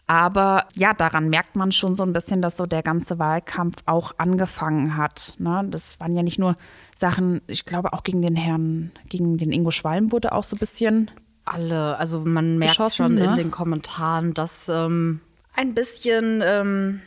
Aber 0.06 0.66
ja, 0.74 0.92
daran 0.92 1.28
merkt 1.28 1.54
man 1.54 1.70
schon 1.70 1.94
so 1.94 2.02
ein 2.02 2.12
bisschen, 2.12 2.42
dass 2.42 2.56
so 2.56 2.66
der 2.66 2.82
ganze 2.82 3.20
Wahlkampf 3.20 3.76
auch 3.86 4.12
angefangen 4.18 4.96
hat. 4.96 5.34
Ne? 5.38 5.64
Das 5.70 6.00
waren 6.00 6.16
ja 6.16 6.24
nicht 6.24 6.36
nur 6.38 6.56
Sachen, 6.96 7.40
ich 7.46 7.64
glaube 7.64 7.92
auch 7.92 8.02
gegen 8.02 8.20
den 8.20 8.34
Herrn, 8.34 8.90
gegen 9.08 9.38
den 9.38 9.52
Ingo 9.52 9.70
Schwalm 9.70 10.10
wurde 10.10 10.32
auch 10.32 10.42
so 10.42 10.56
ein 10.56 10.58
bisschen. 10.58 11.12
Alle, 11.44 11.96
also 11.96 12.20
man 12.20 12.58
merkt 12.58 12.92
schon 12.92 13.14
ne? 13.14 13.24
in 13.24 13.36
den 13.36 13.50
Kommentaren, 13.52 14.34
dass 14.34 14.68
ähm, 14.68 15.20
ein 15.54 15.74
bisschen, 15.74 16.42
ähm, 16.44 17.00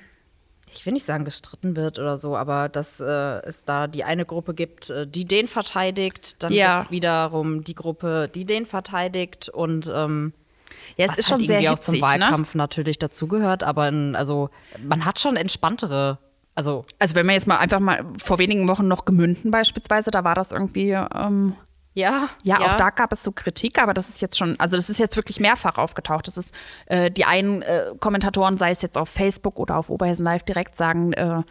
ich 0.75 0.85
will 0.85 0.93
nicht 0.93 1.05
sagen 1.05 1.25
gestritten 1.25 1.75
wird 1.75 1.99
oder 1.99 2.17
so, 2.17 2.35
aber 2.37 2.69
dass 2.69 2.99
äh, 2.99 3.05
es 3.45 3.63
da 3.65 3.87
die 3.87 4.03
eine 4.03 4.25
Gruppe 4.25 4.53
gibt, 4.53 4.89
äh, 4.89 5.07
die 5.07 5.25
den 5.25 5.47
verteidigt, 5.47 6.41
dann 6.43 6.51
Ja. 6.53 6.75
gibt 6.75 6.85
es 6.85 6.91
wiederum 6.91 7.63
die 7.63 7.75
Gruppe, 7.75 8.29
die 8.33 8.45
den 8.45 8.65
verteidigt 8.65 9.49
und 9.49 9.91
ähm, 9.93 10.33
Ja, 10.97 11.05
es 11.05 11.11
was 11.11 11.17
ist 11.19 11.27
schon 11.27 11.37
halt 11.39 11.47
sehr 11.47 11.59
irgendwie 11.61 11.69
hitzig, 11.75 12.03
auch 12.03 12.11
zum 12.11 12.19
ne? 12.19 12.21
Wahlkampf 12.25 12.55
natürlich 12.55 12.99
dazugehört, 12.99 13.63
aber 13.63 13.87
in, 13.87 14.15
also 14.15 14.49
man 14.81 15.05
hat 15.05 15.19
schon 15.19 15.35
entspanntere, 15.35 16.17
also 16.55 16.85
Also 16.99 17.15
wenn 17.15 17.25
man 17.25 17.35
jetzt 17.35 17.47
mal 17.47 17.57
einfach 17.57 17.79
mal 17.79 18.05
vor 18.17 18.39
wenigen 18.39 18.67
Wochen 18.67 18.87
noch 18.87 19.05
Gemünden 19.05 19.51
beispielsweise, 19.51 20.11
da 20.11 20.23
war 20.23 20.35
das 20.35 20.51
irgendwie, 20.51 20.91
ähm, 20.91 21.55
ja, 21.93 22.29
ja, 22.43 22.59
auch 22.59 22.77
da 22.77 22.89
gab 22.89 23.11
es 23.11 23.23
so 23.23 23.31
Kritik, 23.31 23.79
aber 23.81 23.93
das 23.93 24.09
ist 24.09 24.21
jetzt 24.21 24.37
schon, 24.37 24.59
also 24.59 24.75
das 24.75 24.89
ist 24.89 24.97
jetzt 24.99 25.15
wirklich 25.15 25.39
mehrfach 25.39 25.77
aufgetaucht. 25.77 26.27
Das 26.27 26.37
ist, 26.37 26.53
äh, 26.87 27.11
die 27.11 27.25
einen 27.25 27.61
äh, 27.61 27.91
Kommentatoren, 27.99 28.57
sei 28.57 28.71
es 28.71 28.81
jetzt 28.81 28.97
auf 28.97 29.09
Facebook 29.09 29.59
oder 29.59 29.77
auf 29.77 29.89
Oberhessen 29.89 30.23
Live 30.23 30.43
direkt, 30.43 30.75
sagen, 30.75 31.13
äh, 31.13 31.43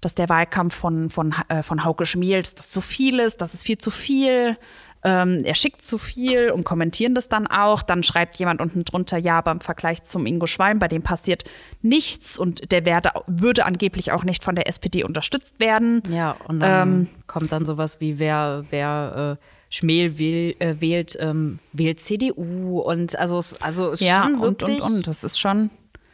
dass 0.00 0.14
der 0.14 0.28
Wahlkampf 0.28 0.74
von, 0.74 1.10
von, 1.10 1.34
äh, 1.48 1.62
von 1.62 1.84
Hauke 1.84 2.06
Schmiels, 2.06 2.54
dass 2.54 2.72
so 2.72 2.80
viel 2.80 3.20
ist, 3.20 3.40
das 3.40 3.54
ist 3.54 3.62
viel 3.64 3.78
zu 3.78 3.90
viel. 3.90 4.58
Ähm, 5.06 5.42
er 5.44 5.54
schickt 5.54 5.82
zu 5.82 5.98
viel 5.98 6.50
und 6.50 6.64
kommentieren 6.64 7.14
das 7.14 7.28
dann 7.28 7.46
auch. 7.46 7.82
Dann 7.82 8.02
schreibt 8.02 8.36
jemand 8.36 8.62
unten 8.62 8.84
drunter, 8.84 9.18
ja, 9.18 9.36
aber 9.38 9.50
im 9.50 9.60
Vergleich 9.60 10.02
zum 10.02 10.24
Ingo 10.24 10.46
Schwalm, 10.46 10.78
bei 10.78 10.88
dem 10.88 11.02
passiert 11.02 11.44
nichts 11.82 12.38
und 12.38 12.72
der 12.72 12.86
werde, 12.86 13.10
würde 13.26 13.66
angeblich 13.66 14.12
auch 14.12 14.24
nicht 14.24 14.42
von 14.42 14.54
der 14.54 14.66
SPD 14.66 15.04
unterstützt 15.04 15.60
werden. 15.60 16.02
Ja, 16.08 16.36
und 16.48 16.60
dann 16.60 16.88
Ähm, 16.88 17.08
kommt 17.26 17.52
dann 17.52 17.66
sowas 17.66 18.00
wie, 18.00 18.18
wer, 18.18 18.64
wer 18.70 19.38
äh, 19.38 19.44
Schmähl 19.74 20.18
wähl, 20.18 20.54
äh, 20.60 20.76
wählt, 20.80 21.16
ähm, 21.18 21.58
wählt 21.72 21.98
CDU 21.98 22.78
und 22.80 23.18
also 23.18 23.38
es 23.38 23.60
also 23.60 23.90
es 23.90 23.98
Ja, 24.00 24.22
schon 24.22 24.34
und, 24.34 24.60
wirklich 24.60 24.80
und, 24.82 24.92
und. 24.98 25.08
Das 25.08 25.24
ist 25.24 25.40
schon. 25.40 25.70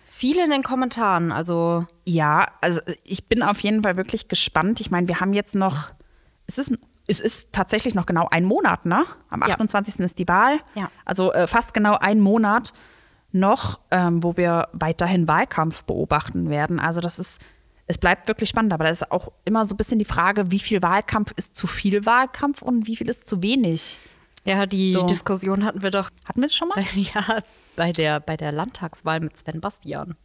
viel 0.07 0.39
in 0.39 0.49
den 0.49 0.63
Kommentaren. 0.63 1.31
Also 1.31 1.87
Ja, 2.07 2.49
also 2.63 2.81
ich 3.05 3.29
bin 3.29 3.43
auf 3.43 3.61
jeden 3.61 3.83
Fall 3.83 3.97
wirklich 3.97 4.29
gespannt. 4.29 4.81
Ich 4.81 4.91
meine, 4.91 5.09
wir 5.09 5.21
haben 5.21 5.35
jetzt 5.35 5.55
noch, 5.55 5.91
es 6.47 6.57
ist, 6.57 6.73
es 7.07 7.21
ist 7.21 7.53
tatsächlich 7.53 7.95
noch 7.95 8.07
genau 8.07 8.29
ein 8.31 8.45
Monat, 8.47 8.87
ne? 8.87 9.05
Am 9.29 9.43
Ja. 9.43 9.49
28. 9.49 10.01
ist 10.01 10.19
die 10.19 10.27
Wahl. 10.29 10.61
Ja. 10.75 10.91
Also 11.05 11.31
äh, 11.35 11.47
fast 11.47 11.75
genau 11.75 11.99
ein 11.99 12.19
Monat 12.21 12.73
noch, 13.33 13.81
ähm, 13.91 14.23
wo 14.23 14.39
wir 14.39 14.69
weiterhin 14.73 15.29
Wahlkampf 15.29 15.85
beobachten 15.85 16.49
werden. 16.49 16.81
Also 16.81 17.03
das 17.03 17.19
ist, 17.19 17.41
es 17.91 17.99
bleibt 17.99 18.29
wirklich 18.29 18.49
spannend, 18.49 18.73
aber 18.73 18.85
da 18.85 18.91
ist 18.91 19.11
auch 19.11 19.33
immer 19.45 19.65
so 19.65 19.75
ein 19.75 19.77
bisschen 19.77 19.99
die 19.99 20.05
Frage, 20.05 20.51
wie 20.51 20.61
viel 20.61 20.81
Wahlkampf 20.83 21.33
ist 21.37 21.57
zu 21.57 21.67
viel 21.67 22.07
Wahlkampf 22.07 22.63
und 22.63 22.87
wie 22.87 22.97
viel 22.97 23.09
ist 23.09 23.27
zu 23.29 23.43
wenig. 23.43 23.99
ja, 24.45 24.65
die 24.67 24.93
So. 24.93 25.07
Diskussion 25.07 25.65
hatten 25.65 25.83
wir 25.83 25.91
doch 25.91 26.11
Hatten 26.25 26.41
wir 26.41 26.49
das 26.49 26.55
schon 26.57 26.69
mal? 26.69 26.83
ja 26.95 27.41
bei 27.77 27.93
der 27.93 28.21
bei 28.21 28.37
der 28.37 28.53
Landtagswahl 28.53 29.21
mit 29.21 29.37
Sven 29.37 29.61
Bastian. 29.61 30.17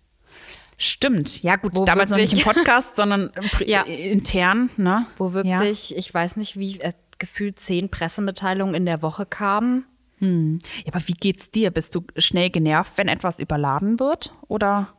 Stimmt, 0.77 1.41
ja 1.41 1.55
gut, 1.55 1.71
Wo 1.75 1.85
damals 1.85 2.11
noch 2.11 2.17
nicht 2.17 2.33
im 2.33 2.39
Podcast, 2.39 2.95
sondern 2.97 3.31
Ja. 3.65 3.83
intern, 3.83 4.69
ne? 4.77 5.05
Wo 5.17 5.33
wirklich, 5.33 5.95
ich 5.95 6.13
weiß 6.13 6.35
nicht, 6.35 6.57
wie 6.57 6.79
äh, 6.81 6.91
gefühlt 7.17 7.59
zehn 7.59 7.89
Pressemitteilungen 7.89 8.75
in 8.75 8.85
der 8.85 9.01
Woche 9.01 9.25
kamen. 9.25 9.85
Ja. 10.19 10.27
ja, 10.29 10.93
aber 10.93 11.07
wie 11.07 11.13
geht's 11.13 11.49
dir? 11.51 11.71
Bist 11.71 11.95
du 11.95 12.03
schnell 12.17 12.49
genervt, 12.49 12.93
wenn 12.97 13.07
etwas 13.07 13.39
überladen 13.39 13.99
wird? 13.99 14.33
Oder? 14.47 14.89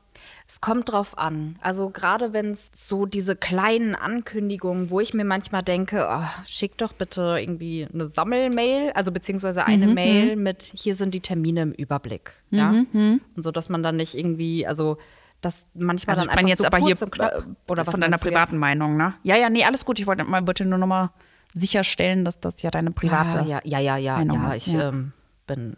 Es 0.49 0.61
kommt 0.61 0.93
drauf 0.93 1.19
an. 1.19 1.57
Also 1.61 1.91
gerade 1.91 2.33
wenn 2.33 2.53
es 2.53 2.71
so 2.75 3.05
diese 3.05 3.35
kleinen 3.35 3.97
Ankündigungen, 3.97 4.91
wo 4.91 5.01
ich 5.01 5.13
mir 5.13 5.25
manchmal 5.25 5.63
denke, 5.63 6.07
oh, 6.09 6.25
schick 6.47 6.79
doch 6.79 6.93
bitte 6.93 7.37
irgendwie 7.41 7.89
eine 7.93 8.07
Sammelmail, 8.07 8.93
also 8.93 9.11
beziehungsweise 9.11 9.63
Mhm, 9.63 9.67
eine 9.67 9.87
Mail 9.89 10.37
mit, 10.37 10.63
hier 10.63 10.95
sind 10.95 11.15
die 11.15 11.21
Termine 11.21 11.63
im 11.63 11.73
Überblick. 11.73 12.33
Ja? 12.51 12.71
Und 12.71 13.21
so, 13.37 13.51
dass 13.51 13.69
man 13.69 13.83
dann 13.83 13.97
nicht 13.97 14.15
irgendwie, 14.15 14.67
also 14.67 14.99
das 15.41 15.67
manchmal 15.75 16.15
Also 16.15 16.27
dann 16.27 16.37
einfach 16.37 16.49
jetzt 16.49 16.59
so 16.61 16.67
aber 16.67 16.79
hier 16.79 16.95
äh, 16.95 17.43
oder 17.69 17.87
was 17.87 17.93
von 17.93 18.01
deiner 18.01 18.19
privaten 18.19 18.53
jetzt? 18.55 18.61
Meinung, 18.61 18.97
ne? 18.97 19.15
Ja, 19.23 19.37
ja, 19.37 19.51
nee, 19.51 19.65
alles 19.65 19.85
gut. 19.85 19.99
Ich 19.99 20.07
wollte 20.07 20.25
mal 20.25 20.47
wollte 20.47 20.65
nur 20.65 20.79
noch 20.79 20.87
mal 20.87 21.11
sicherstellen, 21.55 22.25
dass 22.25 22.41
das 22.41 22.63
ja 22.63 22.71
deine 22.71 22.91
private. 22.91 23.41
Ah, 23.41 23.45
ja, 23.45 23.61
ja, 23.65 23.79
ja, 23.79 23.97
ja, 23.97 24.17
Meinung 24.17 24.43
ja, 24.43 24.51
ist, 24.51 24.67
ich 24.67 24.73
ja. 24.75 24.89
Ähm, 24.89 25.13
bin 25.47 25.75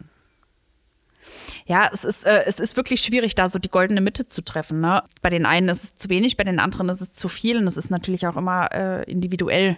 Ja, 1.69 1.87
es 1.93 2.03
ist, 2.03 2.25
äh, 2.25 2.43
es 2.47 2.59
ist 2.59 2.75
wirklich 2.77 2.99
schwierig, 3.01 3.35
da 3.35 3.47
so 3.47 3.59
die 3.59 3.69
goldene 3.69 4.01
Mitte 4.01 4.27
zu 4.27 4.43
treffen. 4.43 4.81
Ne? 4.81 5.03
Bei 5.21 5.29
den 5.29 5.45
einen 5.45 5.69
ist 5.69 5.83
es 5.83 5.95
zu 5.97 6.09
wenig, 6.09 6.35
bei 6.35 6.43
den 6.43 6.59
anderen 6.59 6.89
ist 6.89 6.99
es 6.99 7.11
zu 7.11 7.29
viel. 7.29 7.57
Und 7.57 7.67
es 7.67 7.77
ist 7.77 7.91
natürlich 7.91 8.25
auch 8.25 8.37
immer 8.37 8.71
äh, 8.73 9.03
individuell 9.03 9.77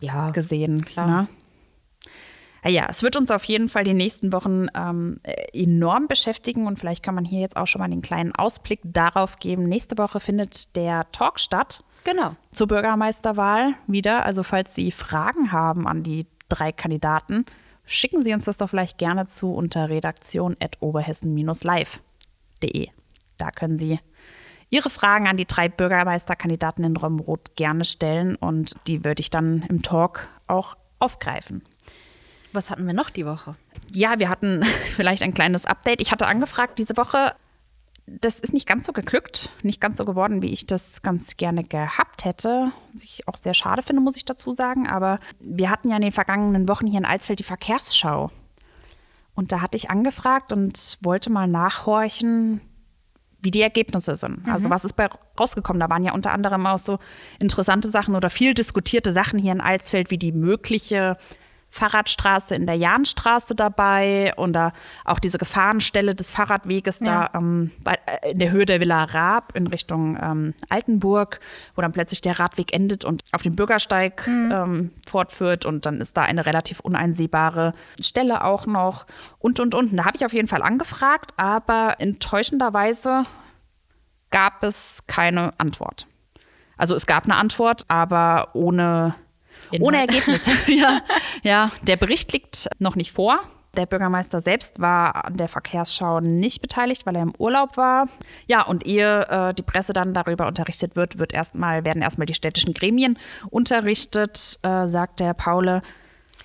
ja 0.00 0.30
gesehen. 0.30 0.84
klar. 0.84 1.06
Ne? 1.06 1.28
Ja, 2.64 2.70
ja, 2.70 2.86
es 2.90 3.04
wird 3.04 3.14
uns 3.16 3.30
auf 3.30 3.44
jeden 3.44 3.68
Fall 3.68 3.84
die 3.84 3.94
nächsten 3.94 4.32
Wochen 4.32 4.66
ähm, 4.74 5.20
äh, 5.22 5.46
enorm 5.62 6.08
beschäftigen 6.08 6.66
und 6.66 6.76
vielleicht 6.76 7.04
kann 7.04 7.14
man 7.14 7.24
hier 7.24 7.40
jetzt 7.40 7.56
auch 7.56 7.66
schon 7.66 7.78
mal 7.78 7.88
den 7.88 8.02
kleinen 8.02 8.34
Ausblick 8.34 8.80
darauf 8.82 9.38
geben. 9.38 9.68
Nächste 9.68 9.96
Woche 9.96 10.18
findet 10.18 10.74
der 10.74 11.06
Talk 11.12 11.38
statt 11.38 11.84
Genau. 12.02 12.34
zur 12.50 12.66
Bürgermeisterwahl 12.66 13.74
wieder. 13.86 14.26
Also 14.26 14.42
falls 14.42 14.74
Sie 14.74 14.90
Fragen 14.90 15.52
haben 15.52 15.86
an 15.86 16.02
die 16.02 16.26
drei 16.48 16.72
Kandidaten, 16.72 17.44
schicken 17.88 18.22
Sie 18.22 18.34
uns 18.34 18.44
das 18.44 18.58
doch 18.58 18.68
vielleicht 18.68 18.98
gerne 18.98 19.26
zu 19.26 19.52
unter 19.52 19.88
redaktion.oberhessen-live.de. 19.88 22.88
Da 23.38 23.50
können 23.50 23.78
Sie 23.78 23.98
Ihre 24.70 24.90
Fragen 24.90 25.26
an 25.26 25.38
die 25.38 25.46
drei 25.46 25.68
Bürgermeisterkandidaten 25.68 26.84
in 26.84 26.96
Romrod 26.96 27.56
gerne 27.56 27.84
stellen 27.84 28.36
und 28.36 28.76
die 28.86 29.04
würde 29.04 29.20
ich 29.20 29.30
dann 29.30 29.62
im 29.62 29.82
Talk 29.82 30.28
auch 30.46 30.76
aufgreifen. 30.98 31.64
Was 32.52 32.70
hatten 32.70 32.86
wir 32.86 32.92
noch 32.92 33.10
die 33.10 33.24
Woche? 33.24 33.56
Ja, 33.92 34.18
wir 34.18 34.28
hatten 34.28 34.64
vielleicht 34.90 35.22
ein 35.22 35.34
kleines 35.34 35.64
Update. 35.64 36.02
Ich 36.02 36.12
hatte 36.12 36.26
angefragt 36.26 36.78
diese 36.78 36.96
Woche. 36.96 37.34
Das 38.20 38.40
ist 38.40 38.52
nicht 38.52 38.66
ganz 38.66 38.86
so 38.86 38.92
geglückt, 38.92 39.50
nicht 39.62 39.80
ganz 39.80 39.98
so 39.98 40.04
geworden, 40.04 40.42
wie 40.42 40.52
ich 40.52 40.66
das 40.66 41.02
ganz 41.02 41.36
gerne 41.36 41.62
gehabt 41.62 42.24
hätte. 42.24 42.72
Was 42.92 43.02
ich 43.02 43.28
auch 43.28 43.36
sehr 43.36 43.54
schade 43.54 43.82
finde, 43.82 44.02
muss 44.02 44.16
ich 44.16 44.24
dazu 44.24 44.52
sagen. 44.52 44.86
Aber 44.86 45.18
wir 45.40 45.70
hatten 45.70 45.88
ja 45.88 45.96
in 45.96 46.02
den 46.02 46.12
vergangenen 46.12 46.68
Wochen 46.68 46.86
hier 46.86 46.98
in 46.98 47.04
Alsfeld 47.04 47.38
die 47.38 47.44
Verkehrsschau. 47.44 48.30
Und 49.34 49.52
da 49.52 49.60
hatte 49.60 49.76
ich 49.76 49.90
angefragt 49.90 50.52
und 50.52 50.98
wollte 51.02 51.30
mal 51.30 51.46
nachhorchen, 51.46 52.60
wie 53.40 53.50
die 53.50 53.62
Ergebnisse 53.62 54.16
sind. 54.16 54.48
Also 54.48 54.68
was 54.68 54.84
ist 54.84 54.94
bei 54.94 55.08
rausgekommen? 55.38 55.78
Da 55.78 55.88
waren 55.88 56.02
ja 56.02 56.12
unter 56.12 56.32
anderem 56.32 56.66
auch 56.66 56.78
so 56.78 56.98
interessante 57.38 57.88
Sachen 57.88 58.16
oder 58.16 58.30
viel 58.30 58.54
diskutierte 58.54 59.12
Sachen 59.12 59.38
hier 59.38 59.52
in 59.52 59.60
Alsfeld, 59.60 60.10
wie 60.10 60.18
die 60.18 60.32
mögliche 60.32 61.16
Fahrradstraße 61.70 62.54
in 62.54 62.66
der 62.66 62.76
Jahnstraße 62.76 63.54
dabei 63.54 64.32
und 64.36 64.52
da 64.54 64.72
auch 65.04 65.18
diese 65.18 65.38
Gefahrenstelle 65.38 66.14
des 66.14 66.30
Fahrradweges 66.30 67.00
da 67.00 67.30
ähm, 67.34 67.70
bei, 67.82 67.98
äh, 68.06 68.32
in 68.32 68.38
der 68.38 68.50
Höhe 68.50 68.66
der 68.66 68.80
Villa 68.80 69.04
Raab 69.04 69.54
in 69.54 69.66
Richtung 69.66 70.18
ähm, 70.20 70.54
Altenburg, 70.68 71.40
wo 71.74 71.82
dann 71.82 71.92
plötzlich 71.92 72.20
der 72.20 72.38
Radweg 72.38 72.72
endet 72.72 73.04
und 73.04 73.22
auf 73.32 73.42
den 73.42 73.54
Bürgersteig 73.54 74.26
ähm, 74.26 74.90
fortführt 75.06 75.64
und 75.64 75.86
dann 75.86 76.00
ist 76.00 76.16
da 76.16 76.22
eine 76.22 76.46
relativ 76.46 76.80
uneinsehbare 76.80 77.74
Stelle 78.00 78.44
auch 78.44 78.66
noch 78.66 79.06
und 79.38 79.60
und 79.60 79.74
und. 79.74 79.90
Und 79.90 79.96
Da 79.96 80.04
habe 80.04 80.16
ich 80.16 80.24
auf 80.24 80.32
jeden 80.32 80.48
Fall 80.48 80.62
angefragt, 80.62 81.32
aber 81.36 81.96
enttäuschenderweise 81.98 83.22
gab 84.30 84.62
es 84.62 85.04
keine 85.06 85.52
Antwort. 85.58 86.06
Also 86.76 86.94
es 86.94 87.06
gab 87.06 87.24
eine 87.24 87.36
Antwort, 87.36 87.84
aber 87.88 88.50
ohne, 88.54 89.14
ohne 89.80 89.98
Ergebnis. 89.98 90.48
ja, 90.66 91.00
ja, 91.42 91.70
der 91.82 91.96
Bericht 91.96 92.32
liegt 92.32 92.68
noch 92.78 92.96
nicht 92.96 93.12
vor. 93.12 93.40
Der 93.76 93.86
Bürgermeister 93.86 94.40
selbst 94.40 94.80
war 94.80 95.24
an 95.24 95.36
der 95.36 95.46
Verkehrsschau 95.46 96.20
nicht 96.20 96.62
beteiligt, 96.62 97.06
weil 97.06 97.16
er 97.16 97.22
im 97.22 97.32
Urlaub 97.38 97.76
war. 97.76 98.08
Ja, 98.46 98.62
und 98.62 98.86
ehe 98.86 99.26
äh, 99.28 99.54
die 99.54 99.62
Presse 99.62 99.92
dann 99.92 100.14
darüber 100.14 100.46
unterrichtet 100.48 100.96
wird, 100.96 101.18
wird 101.18 101.32
erstmal, 101.32 101.84
werden 101.84 102.02
erstmal 102.02 102.26
die 102.26 102.34
städtischen 102.34 102.72
Gremien 102.72 103.18
unterrichtet, 103.50 104.58
äh, 104.62 104.86
sagt 104.86 105.20
der 105.20 105.34
Paule. 105.34 105.82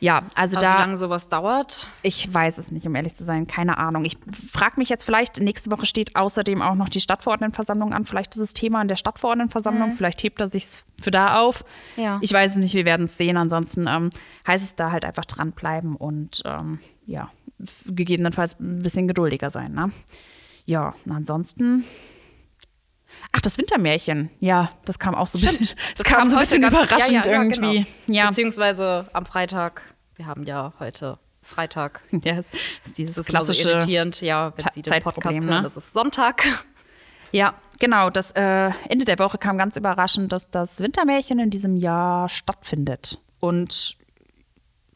Ja, 0.03 0.23
also 0.35 0.57
Aber 0.57 0.65
da. 0.65 0.73
wie 0.73 0.79
lange 0.79 0.97
sowas 0.97 1.29
dauert? 1.29 1.87
Ich 2.01 2.31
weiß 2.31 2.57
es 2.57 2.71
nicht, 2.71 2.85
um 2.85 2.93
ehrlich 2.93 3.15
zu 3.15 3.23
sein. 3.23 3.47
Keine 3.47 3.77
Ahnung. 3.77 4.03
Ich 4.03 4.17
frage 4.51 4.73
mich 4.75 4.89
jetzt 4.89 5.05
vielleicht, 5.05 5.39
nächste 5.39 5.71
Woche 5.71 5.85
steht 5.85 6.17
außerdem 6.17 6.61
auch 6.61 6.75
noch 6.75 6.89
die 6.89 6.99
Stadtverordnetenversammlung 6.99 7.93
an. 7.93 8.03
Vielleicht 8.03 8.35
ist 8.35 8.41
das 8.41 8.53
Thema 8.53 8.81
in 8.81 8.89
der 8.89 8.97
Stadtverordnetenversammlung. 8.97 9.93
Vielleicht 9.93 10.21
hebt 10.21 10.41
er 10.41 10.49
sich 10.49 10.65
für 11.01 11.09
da 11.09 11.39
auf. 11.39 11.63
Ja. 11.95 12.19
Ich 12.21 12.33
weiß 12.33 12.51
es 12.51 12.57
nicht, 12.57 12.73
wir 12.73 12.83
werden 12.83 13.05
es 13.05 13.15
sehen. 13.15 13.37
Ansonsten 13.37 13.87
ähm, 13.87 14.09
heißt 14.45 14.61
es 14.61 14.75
da 14.75 14.91
halt 14.91 15.05
einfach 15.05 15.23
dranbleiben 15.23 15.95
und 15.95 16.43
ähm, 16.43 16.79
ja, 17.05 17.31
gegebenenfalls 17.85 18.59
ein 18.59 18.81
bisschen 18.81 19.07
geduldiger 19.07 19.49
sein. 19.49 19.71
Ne? 19.71 19.93
Ja, 20.65 20.95
ansonsten. 21.09 21.85
Ach, 23.31 23.39
das 23.39 23.57
Wintermärchen. 23.57 24.31
Ja, 24.41 24.71
das 24.83 24.99
kam 24.99 25.15
auch 25.15 25.27
so 25.27 25.37
ein 25.37 25.45
bisschen, 25.45 25.69
das 25.95 26.03
kam 26.03 26.27
so 26.27 26.35
ein 26.35 26.41
bisschen 26.41 26.63
überraschend 26.63 27.25
ja, 27.25 27.31
ja, 27.31 27.31
ja, 27.31 27.41
irgendwie. 27.41 27.85
Genau. 28.05 28.17
Ja, 28.17 28.27
Beziehungsweise 28.27 29.07
am 29.13 29.25
Freitag. 29.25 29.92
Wir 30.15 30.25
haben 30.27 30.43
ja 30.43 30.73
heute 30.79 31.17
Freitag. 31.41 32.01
ja, 32.23 32.37
es 32.37 32.47
ist 32.85 32.97
dieses 32.97 33.15
Das 33.15 33.25
ist 33.25 33.29
immer 33.29 33.41
so 33.41 33.47
klassische. 33.47 33.69
irritierend, 33.69 34.21
ja, 34.21 34.53
wenn 34.55 34.71
Sie 34.73 34.81
den 34.81 35.03
Podcast 35.03 35.41
ne? 35.41 35.51
hören. 35.51 35.63
Das 35.63 35.77
ist 35.77 35.93
Sonntag. 35.93 36.43
Ja, 37.35 37.55
genau. 37.79 38.11
Das 38.11 38.29
äh, 38.33 38.69
Ende 38.89 39.05
der 39.05 39.17
Woche 39.17 39.39
kam 39.39 39.57
ganz 39.57 39.75
überraschend, 39.75 40.31
dass 40.31 40.51
das 40.51 40.81
Wintermärchen 40.81 41.39
in 41.39 41.49
diesem 41.49 41.75
Jahr 41.75 42.29
stattfindet. 42.29 43.17
Und 43.39 43.97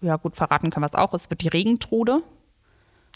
ja, 0.01 0.17
gut, 0.17 0.35
verraten 0.35 0.69
können 0.69 0.83
wir 0.83 0.87
es 0.87 0.93
auch. 0.93 1.15
Es 1.15 1.31
wird 1.31 1.41
die 1.41 1.47
Regentrude. 1.47 2.21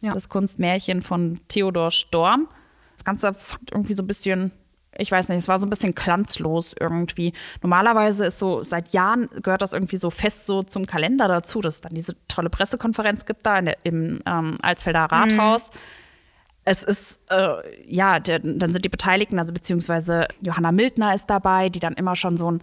Ja. 0.02 0.16
Das 0.16 0.28
Kunstmärchen 0.28 1.04
von 1.04 1.40
Theodor 1.50 1.92
Storm. 1.92 2.48
Das 2.96 3.06
Ganze 3.06 3.36
fand 3.36 3.72
irgendwie 3.72 3.94
so 3.94 4.02
ein 4.02 4.08
bisschen, 4.08 4.52
ich 4.98 5.12
weiß 5.12 5.30
nicht, 5.30 5.40
es 5.40 5.48
war 5.48 5.58
so 5.60 5.66
ein 5.66 5.70
bisschen 5.70 5.96
glanzlos 5.96 6.76
irgendwie. 6.80 7.34
Normalerweise 7.62 8.26
ist 8.26 8.40
so, 8.40 8.64
seit 8.64 8.94
Jahren 8.94 9.30
gehört 9.42 9.62
das 9.62 9.74
irgendwie 9.74 9.98
so 9.98 10.10
fest 10.10 10.46
so 10.46 10.64
zum 10.64 10.86
Kalender 10.86 11.28
dazu, 11.28 11.62
dass 11.62 11.76
es 11.76 11.82
dann 11.82 11.94
diese 11.94 12.16
tolle 12.28 12.50
Pressekonferenz 12.50 13.26
gibt 13.26 13.46
da 13.46 13.62
der, 13.62 13.78
im 13.84 14.20
ähm, 14.26 14.58
Alsfelder 14.62 15.06
Rathaus. 15.06 15.72
Es 16.66 16.84
ist, 16.84 17.20
äh, 17.30 17.56
ja, 17.86 18.20
der, 18.20 18.40
dann 18.40 18.72
sind 18.72 18.86
die 18.86 18.90
Beteiligten, 18.90 19.40
also 19.40 19.54
beziehungsweise 19.54 20.28
Johanna 20.42 20.72
Mildner 20.72 21.16
ist 21.16 21.28
dabei, 21.28 21.70
die 21.70 21.80
dann 21.80 21.94
immer 21.94 22.16
schon 22.16 22.38
so 22.38 22.52
ein 22.52 22.62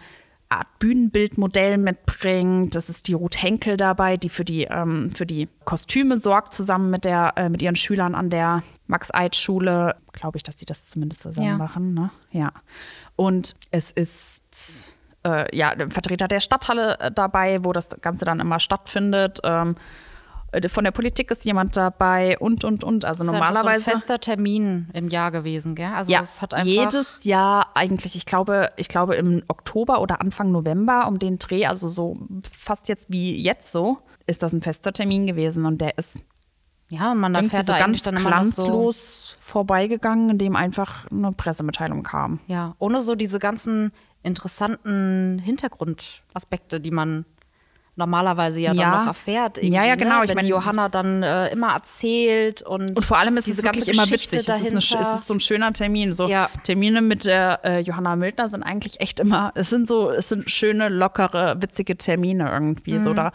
Art 0.50 0.78
Bühnenbildmodell 0.78 1.76
mitbringt. 1.78 2.74
Das 2.74 2.88
ist 2.88 3.08
die 3.08 3.12
Ruth 3.12 3.42
Henkel 3.42 3.76
dabei, 3.76 4.16
die 4.16 4.28
für 4.28 4.44
die, 4.44 4.64
ähm, 4.64 5.10
für 5.10 5.26
die 5.26 5.48
Kostüme 5.64 6.18
sorgt, 6.18 6.54
zusammen 6.54 6.90
mit, 6.90 7.04
der, 7.04 7.34
äh, 7.36 7.48
mit 7.48 7.60
ihren 7.62 7.76
Schülern 7.76 8.14
an 8.14 8.30
der 8.30 8.62
Max-Eid-Schule. 8.86 9.96
Glaube 10.12 10.38
ich, 10.38 10.42
dass 10.42 10.56
die 10.56 10.64
das 10.66 10.86
zumindest 10.86 11.22
zusammen 11.22 11.46
Ja. 11.48 11.56
machen. 11.58 11.92
Ne? 11.94 12.10
Ja. 12.32 12.52
Und 13.16 13.56
es 13.70 13.90
ist 13.92 14.94
äh, 15.24 15.54
ja, 15.54 15.70
ein 15.70 15.90
Vertreter 15.90 16.28
der 16.28 16.40
Stadthalle 16.40 16.98
äh, 17.00 17.10
dabei, 17.10 17.64
wo 17.64 17.72
das 17.72 17.90
Ganze 18.00 18.24
dann 18.24 18.40
immer 18.40 18.60
stattfindet. 18.60 19.40
Ähm, 19.44 19.72
äh, 19.72 20.07
von 20.68 20.84
der 20.84 20.92
Politik 20.92 21.30
ist 21.30 21.44
jemand 21.44 21.76
dabei 21.76 22.38
und, 22.38 22.64
und, 22.64 22.82
und. 22.82 23.04
Also 23.04 23.18
Das 23.24 23.26
ist 23.26 23.32
normalerweise. 23.32 23.84
So 23.84 23.90
ein 23.90 23.96
fester 23.96 24.20
Termin 24.20 24.88
im 24.94 25.08
Jahr 25.08 25.30
gewesen, 25.30 25.74
gell? 25.74 25.90
Also 25.94 26.10
Ja, 26.12 26.22
es 26.22 26.40
hat 26.40 26.54
einfach 26.54 26.66
jedes 26.66 27.20
Jahr 27.22 27.68
eigentlich, 27.74 28.16
ich 28.16 28.24
glaube, 28.24 28.70
ich 28.76 28.88
glaube 28.88 29.16
im 29.16 29.42
Oktober 29.48 30.00
oder 30.00 30.20
Anfang 30.20 30.50
November 30.50 31.06
um 31.06 31.18
den 31.18 31.38
Dreh, 31.38 31.66
also 31.66 31.88
so 31.88 32.16
fast 32.50 32.88
jetzt 32.88 33.12
wie 33.12 33.40
jetzt 33.42 33.72
so, 33.72 33.98
ist 34.26 34.42
das 34.42 34.52
ein 34.52 34.62
fester 34.62 34.92
Termin 34.92 35.26
gewesen 35.26 35.66
und 35.66 35.80
der 35.80 35.98
ist 35.98 36.18
Ja, 36.88 37.12
und 37.12 37.18
man 37.18 37.34
irgendwie 37.34 37.56
erfährt 37.56 37.66
so 37.66 37.72
da 37.74 37.78
ganz 37.78 38.02
dann 38.02 38.14
noch 38.14 38.22
so, 38.22 38.28
glanzlos 38.28 39.36
vorbeigegangen, 39.40 40.30
in 40.30 40.38
dem 40.38 40.56
einfach 40.56 41.10
eine 41.10 41.32
Pressemitteilung 41.32 42.02
kam. 42.02 42.40
ja, 42.46 42.74
ohne 42.78 43.02
so 43.02 43.14
diese 43.14 43.38
ganzen 43.38 43.92
interessanten 44.22 45.38
Hintergrundaspekte, 45.38 46.80
die 46.80 46.90
man 46.90 47.24
normalerweise 47.98 48.60
ja, 48.60 48.72
Ja. 48.72 48.90
dann 48.90 49.00
noch 49.00 49.06
erfährt. 49.08 49.58
Ja, 49.58 49.62
ja, 49.62 49.84
irgendwie, 49.84 50.04
genau. 50.04 50.18
Ne? 50.18 50.24
Ich 50.24 50.28
Wenn 50.30 50.36
meine- 50.36 50.48
Johanna 50.48 50.88
dann 50.88 51.22
äh, 51.22 51.48
immer 51.52 51.72
erzählt 51.74 52.62
und 52.62 52.96
Und 52.96 53.04
vor 53.04 53.18
allem 53.18 53.36
ist 53.36 53.48
es 53.48 53.62
wirklich 53.62 53.88
immer 53.88 54.04
witzig. 54.08 54.32
Es 54.32 54.48
ist, 54.48 54.50
eine, 54.50 54.78
es 54.78 54.90
ist 55.20 55.26
so 55.26 55.34
ein 55.34 55.40
schöner 55.40 55.72
Termin. 55.72 56.12
So 56.14 56.28
Ja. 56.28 56.48
Termine 56.62 57.02
mit 57.02 57.26
der 57.26 57.60
äh, 57.64 57.80
Johanna 57.80 58.16
Mildner 58.16 58.48
sind 58.48 58.62
eigentlich 58.62 59.00
echt 59.00 59.20
immer, 59.20 59.52
es 59.54 59.68
sind 59.68 59.86
so, 59.86 60.10
es 60.10 60.28
sind 60.28 60.50
schöne, 60.50 60.88
lockere, 60.88 61.56
witzige 61.60 61.98
Termine 61.98 62.50
irgendwie. 62.50 62.94
Mhm. 62.94 62.98
So 63.00 63.12
da 63.14 63.32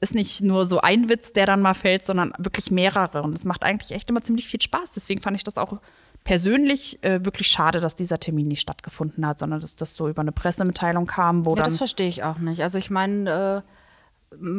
ist 0.00 0.14
nicht 0.14 0.42
nur 0.42 0.66
so 0.66 0.80
ein 0.80 1.08
Witz, 1.08 1.32
der 1.32 1.46
dann 1.46 1.60
mal 1.62 1.74
fällt, 1.74 2.04
sondern 2.04 2.32
wirklich 2.38 2.70
mehrere. 2.70 3.22
Und 3.22 3.34
es 3.34 3.44
macht 3.44 3.62
eigentlich 3.64 3.90
echt 3.92 4.10
immer 4.10 4.22
ziemlich 4.22 4.46
viel 4.48 4.60
Spaß. 4.60 4.92
Deswegen 4.94 5.20
fand 5.20 5.36
ich 5.36 5.44
das 5.44 5.56
auch 5.56 5.78
persönlich 6.24 6.98
äh, 7.02 7.24
wirklich 7.24 7.48
schade, 7.48 7.80
dass 7.80 7.94
dieser 7.94 8.18
Termin 8.18 8.48
nicht 8.48 8.60
stattgefunden 8.60 9.26
hat, 9.26 9.38
sondern 9.38 9.60
dass 9.60 9.74
das 9.76 9.94
so 9.94 10.08
über 10.08 10.22
eine 10.22 10.32
Pressemitteilung 10.32 11.06
kam, 11.06 11.44
wo 11.46 11.50
Ja, 11.50 11.56
dann. 11.56 11.64
das 11.64 11.76
verstehe 11.76 12.08
ich 12.08 12.22
auch 12.22 12.38
nicht. 12.38 12.62
Also 12.62 12.78
ich 12.78 12.90
meine, 12.90 13.62
äh, 13.64 13.73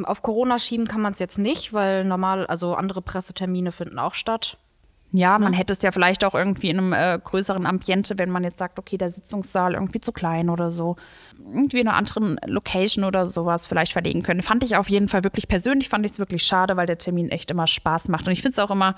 auf 0.03 0.21
Corona 0.21 0.59
schieben 0.59 0.87
kann 0.87 1.01
man 1.01 1.13
es 1.13 1.19
jetzt 1.19 1.37
nicht, 1.37 1.73
weil 1.73 2.03
normal, 2.05 2.45
also 2.47 2.75
andere 2.75 3.01
Pressetermine 3.01 3.71
finden 3.71 3.99
auch 3.99 4.13
statt. 4.13 4.57
Ja, 5.11 5.37
Ne? 5.37 5.45
man 5.45 5.53
hätte 5.53 5.73
es 5.73 5.81
ja 5.81 5.91
vielleicht 5.91 6.25
auch 6.25 6.35
irgendwie 6.35 6.69
in 6.69 6.77
einem 6.77 6.93
äh, 6.93 7.19
größeren 7.23 7.65
Ambiente, 7.65 8.17
wenn 8.17 8.29
man 8.29 8.43
jetzt 8.43 8.57
sagt, 8.57 8.79
okay, 8.79 8.97
der 8.97 9.09
Sitzungssaal 9.09 9.73
irgendwie 9.73 10.01
zu 10.01 10.11
klein 10.11 10.49
oder 10.49 10.71
so, 10.71 10.97
irgendwie 11.37 11.79
in 11.79 11.87
einer 11.87 11.97
anderen 11.97 12.37
Location 12.45 13.05
oder 13.05 13.25
sowas 13.25 13.67
vielleicht 13.67 13.93
verlegen 13.93 14.23
können. 14.23 14.41
Fand 14.41 14.63
ich 14.63 14.75
auf 14.75 14.89
jeden 14.89 15.07
Fall 15.07 15.23
wirklich 15.23 15.47
persönlich, 15.47 15.89
fand 15.89 16.05
ich 16.05 16.13
es 16.13 16.19
wirklich 16.19 16.43
schade, 16.43 16.75
weil 16.75 16.87
der 16.87 16.97
Termin 16.97 17.29
echt 17.29 17.49
immer 17.51 17.67
Spaß 17.67 18.09
macht. 18.09 18.27
Und 18.27 18.33
ich 18.33 18.41
finde 18.41 18.53
es 18.53 18.59
auch 18.59 18.71
immer 18.71 18.95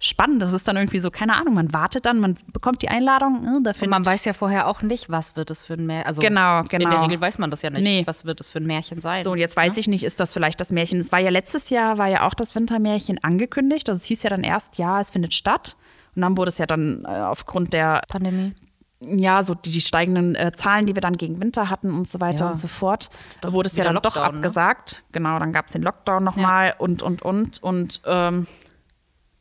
spannend. 0.00 0.40
Das 0.42 0.52
ist 0.52 0.66
dann 0.68 0.76
irgendwie 0.76 0.98
so, 1.00 1.10
keine 1.10 1.34
Ahnung, 1.34 1.54
man 1.54 1.72
wartet 1.72 2.06
dann, 2.06 2.20
man 2.20 2.36
bekommt 2.52 2.82
die 2.82 2.88
Einladung, 2.88 3.44
äh, 3.44 3.62
da 3.62 3.72
Und 3.80 3.88
man 3.88 4.06
weiß 4.06 4.24
ja 4.24 4.32
vorher 4.32 4.66
auch 4.68 4.82
nicht, 4.82 5.10
was 5.10 5.34
wird 5.36 5.50
es 5.50 5.62
für 5.62 5.74
ein 5.74 5.86
Märchen. 5.86 6.06
Also 6.06 6.22
Genau, 6.22 6.60
In 6.60 6.68
der 6.68 6.78
genau. 6.78 7.02
Regel 7.02 7.20
weiß 7.20 7.38
man 7.38 7.50
das 7.50 7.62
ja 7.62 7.70
nicht. 7.70 7.82
Nee. 7.82 8.02
Was 8.06 8.24
wird 8.24 8.40
es 8.40 8.48
für 8.48 8.58
ein 8.58 8.66
Märchen 8.66 9.00
sein? 9.00 9.24
So, 9.24 9.32
und 9.32 9.38
jetzt 9.38 9.56
weiß 9.56 9.76
ich 9.76 9.88
nicht, 9.88 10.04
ist 10.04 10.20
das 10.20 10.32
vielleicht 10.32 10.60
das 10.60 10.70
Märchen? 10.70 11.00
Es 11.00 11.10
war 11.10 11.18
ja 11.18 11.30
letztes 11.30 11.70
Jahr, 11.70 11.98
war 11.98 12.08
ja 12.08 12.26
auch 12.26 12.34
das 12.34 12.54
Wintermärchen 12.54 13.22
angekündigt. 13.24 13.88
Also 13.88 13.98
es 13.98 14.04
hieß 14.06 14.22
ja 14.22 14.30
dann 14.30 14.44
erst, 14.44 14.78
ja, 14.78 15.00
es 15.00 15.10
findet 15.10 15.34
statt. 15.34 15.76
Und 16.14 16.22
dann 16.22 16.36
wurde 16.36 16.48
es 16.50 16.58
ja 16.58 16.66
dann 16.66 17.04
äh, 17.04 17.08
aufgrund 17.20 17.72
der 17.72 18.02
Pandemie. 18.08 18.54
ja, 19.00 19.42
so 19.42 19.54
die, 19.54 19.70
die 19.70 19.80
steigenden 19.80 20.34
äh, 20.34 20.52
Zahlen, 20.54 20.86
die 20.86 20.94
wir 20.96 21.00
dann 21.00 21.16
gegen 21.16 21.40
Winter 21.40 21.70
hatten 21.70 21.92
und 21.92 22.08
so 22.08 22.20
weiter 22.20 22.44
Ja. 22.46 22.48
und 22.50 22.56
so 22.56 22.66
fort, 22.68 23.10
da 23.40 23.52
wurde 23.52 23.68
es 23.68 23.76
ja 23.76 23.84
dann 23.84 23.94
doch 23.96 24.16
Lockdown, 24.16 24.22
ne? 24.32 24.38
abgesagt. 24.38 25.02
Genau, 25.12 25.38
dann 25.38 25.52
gab 25.52 25.66
es 25.66 25.72
den 25.72 25.82
Lockdown 25.82 26.24
nochmal 26.24 26.74
und, 26.78 27.02
und, 27.02 27.22
und. 27.22 27.62
Und 27.62 28.00
ähm, 28.06 28.46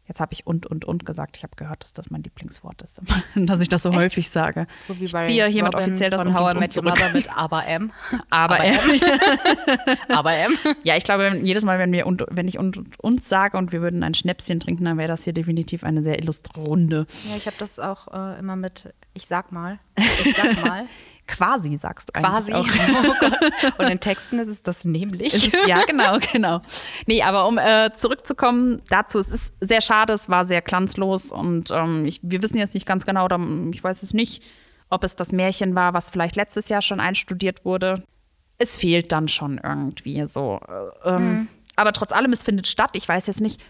jetzt 0.08 0.20
habe 0.20 0.34
ich 0.34 0.48
und, 0.48 0.66
und, 0.66 0.86
und 0.86 1.06
gesagt. 1.06 1.38
Ich 1.38 1.44
habe 1.44 1.56
gehört, 1.56 1.84
dass 1.84 1.94
das 1.94 2.10
mein 2.10 2.24
Lieblingswort 2.24 2.82
ist, 2.82 3.02
dass 3.36 3.62
ich 3.62 3.70
das 3.70 3.84
so 3.84 3.94
häufig 3.94 4.30
sage. 4.30 4.68
So 4.88 5.00
wie 5.00 5.06
ich 5.06 5.12
bei 5.12 5.26
ziehe 5.26 5.46
hiermit 5.48 5.74
Robin 5.74 5.90
offiziell 5.90 6.10
das 6.10 6.22
von 6.22 6.34
How 6.34 6.56
I 6.56 6.58
Met 6.58 6.76
Your. 6.76 6.84
Mother 6.84 7.12
mit 7.12 7.30
Aber 7.36 7.66
M. 7.66 7.92
Aber, 8.30 8.64
äh, 8.64 8.78
Aber 10.10 10.34
M. 10.34 10.58
ja, 10.84 10.98
ich 10.98 11.04
glaube, 11.04 11.40
jedes 11.44 11.66
Mal, 11.66 11.80
wenn, 11.80 11.92
wir 11.92 12.08
und, 12.08 12.24
wenn 12.30 12.48
ich 12.48 12.58
und, 12.58 12.78
und, 12.78 13.00
und 13.00 13.24
sage 13.24 13.58
und 13.58 13.72
wir 13.72 13.82
würden 13.82 14.04
ein 14.04 14.14
Schnäpschen 14.14 14.60
trinken, 14.60 14.86
dann 14.86 14.98
wäre 14.98 15.08
das 15.08 15.24
hier 15.24 15.34
definitiv 15.34 15.84
eine 15.84 16.04
sehr 16.04 16.20
illustre 16.20 16.62
Runde. 16.62 17.08
Ja, 17.30 17.36
ich 17.36 17.46
habe 17.46 17.58
das 17.60 17.80
auch 17.80 18.08
äh, 18.14 18.40
immer 18.40 18.56
mit, 18.56 18.94
ich 19.14 19.28
sag 19.28 19.52
mal. 19.52 19.80
Ich 20.24 20.36
sag 20.36 20.64
mal. 20.64 20.86
Quasi, 21.28 21.78
sagst 21.78 22.10
du 22.10 22.20
Quasi. 22.20 22.54
eigentlich 22.54 22.82
auch. 22.82 23.08
Oh. 23.78 23.84
Und 23.84 23.90
in 23.90 24.00
Texten 24.00 24.40
ist 24.40 24.48
es 24.48 24.62
das 24.62 24.86
nämlich. 24.86 25.34
Es 25.34 25.48
ist, 25.48 25.58
ja, 25.68 25.84
genau, 25.86 26.18
genau. 26.32 26.62
Nee, 27.06 27.22
aber 27.22 27.48
um 27.48 27.58
äh, 27.58 27.92
zurückzukommen 27.96 28.82
dazu, 28.90 29.20
es 29.20 29.30
ist 29.30 29.54
sehr 29.60 29.82
schade, 29.82 30.14
es 30.14 30.30
war 30.30 30.46
sehr 30.46 30.62
glanzlos 30.62 31.32
und 31.32 31.72
ähm, 31.72 32.06
ich, 32.06 32.20
wir 32.24 32.42
wissen 32.42 32.58
jetzt 32.58 32.74
nicht 32.74 32.86
ganz 32.86 33.06
genau, 33.06 33.26
oder 33.26 33.38
mm, 33.38 33.72
ich 33.74 33.84
weiß 33.84 34.04
es 34.04 34.14
nicht, 34.14 34.44
ob 34.90 35.04
es 35.04 35.16
das 35.16 35.32
Märchen 35.32 35.76
war, 35.76 35.94
was 35.94 36.10
vielleicht 36.10 36.36
letztes 36.36 36.70
Jahr 36.70 36.82
schon 36.82 37.00
einstudiert 37.00 37.66
wurde. 37.66 38.04
Es 38.58 38.78
fehlt 38.78 39.12
dann 39.12 39.28
schon 39.28 39.60
irgendwie 39.62 40.26
so. 40.28 40.60
Äh, 41.04 41.10
ähm, 41.10 41.48
Aber 41.76 41.94
trotz 41.94 42.12
allem, 42.12 42.32
es 42.32 42.44
findet 42.44 42.68
statt. 42.68 42.92
Ich 42.94 43.08
weiß 43.08 43.28
jetzt 43.28 43.42
nicht, 43.42 43.64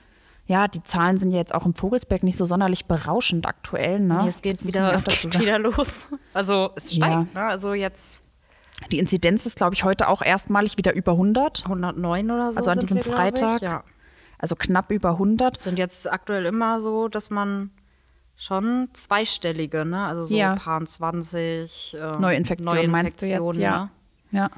ja, 0.48 0.68
die 0.68 0.84
Zahlen 0.84 1.18
sind 1.18 1.30
ja 1.32 1.38
jetzt 1.38 1.54
auch 1.54 1.66
im 1.66 1.74
Vogelsberg 1.76 2.24
nicht 2.24 2.38
so 2.38 2.46
sonderlich 2.46 2.86
berauschend 2.86 3.46
aktuell. 3.46 4.00
Ne? 4.00 4.20
Nee, 4.24 4.30
es 4.30 4.42
geht 4.42 4.66
wieder, 4.66 4.94
es 4.94 5.04
geht 5.04 5.40
wieder 5.40 5.60
los. 5.60 6.08
Also 6.34 6.72
es 6.76 6.96
Ja. 6.96 7.06
steigt, 7.06 7.34
ne? 7.34 7.42
Also 7.42 7.74
jetzt 7.74 8.24
Die 8.92 9.00
Inzidenz 9.00 9.46
ist, 9.48 9.58
glaube 9.58 9.74
ich, 9.74 9.84
heute 9.84 10.08
auch 10.08 10.22
erstmalig 10.22 10.78
wieder 10.78 10.94
über 10.94 11.14
100. 11.14 11.64
109 11.66 12.30
oder 12.32 12.52
so. 12.52 12.58
Also 12.60 12.70
an 12.70 12.80
diesem 12.80 12.98
wir, 12.98 13.02
glaub 13.04 13.16
ich. 13.16 13.20
Freitag. 13.40 13.62
Ja. 13.62 13.84
Also 14.38 14.56
knapp 14.56 14.92
über 14.92 15.14
100. 15.18 15.60
Sind 15.60 15.80
jetzt 15.80 16.12
aktuell 16.12 16.46
immer 16.46 16.80
so, 16.80 17.08
dass 17.08 17.32
man 17.32 17.72
schon 18.36 18.90
zweistellige, 18.94 19.84
ne? 19.84 20.06
Also 20.06 20.26
so 20.26 20.36
Ja. 20.36 20.56
paar 20.56 20.86
20 20.86 21.98
äh, 22.00 22.18
Neuinfektionen 22.20 22.92
meinst 22.92 23.20
du 23.22 23.26
jetzt? 23.26 23.40
Neuinfektionen, 23.40 23.62
Ja. 23.62 23.90
ne? 24.32 24.40
Ja. 24.40 24.50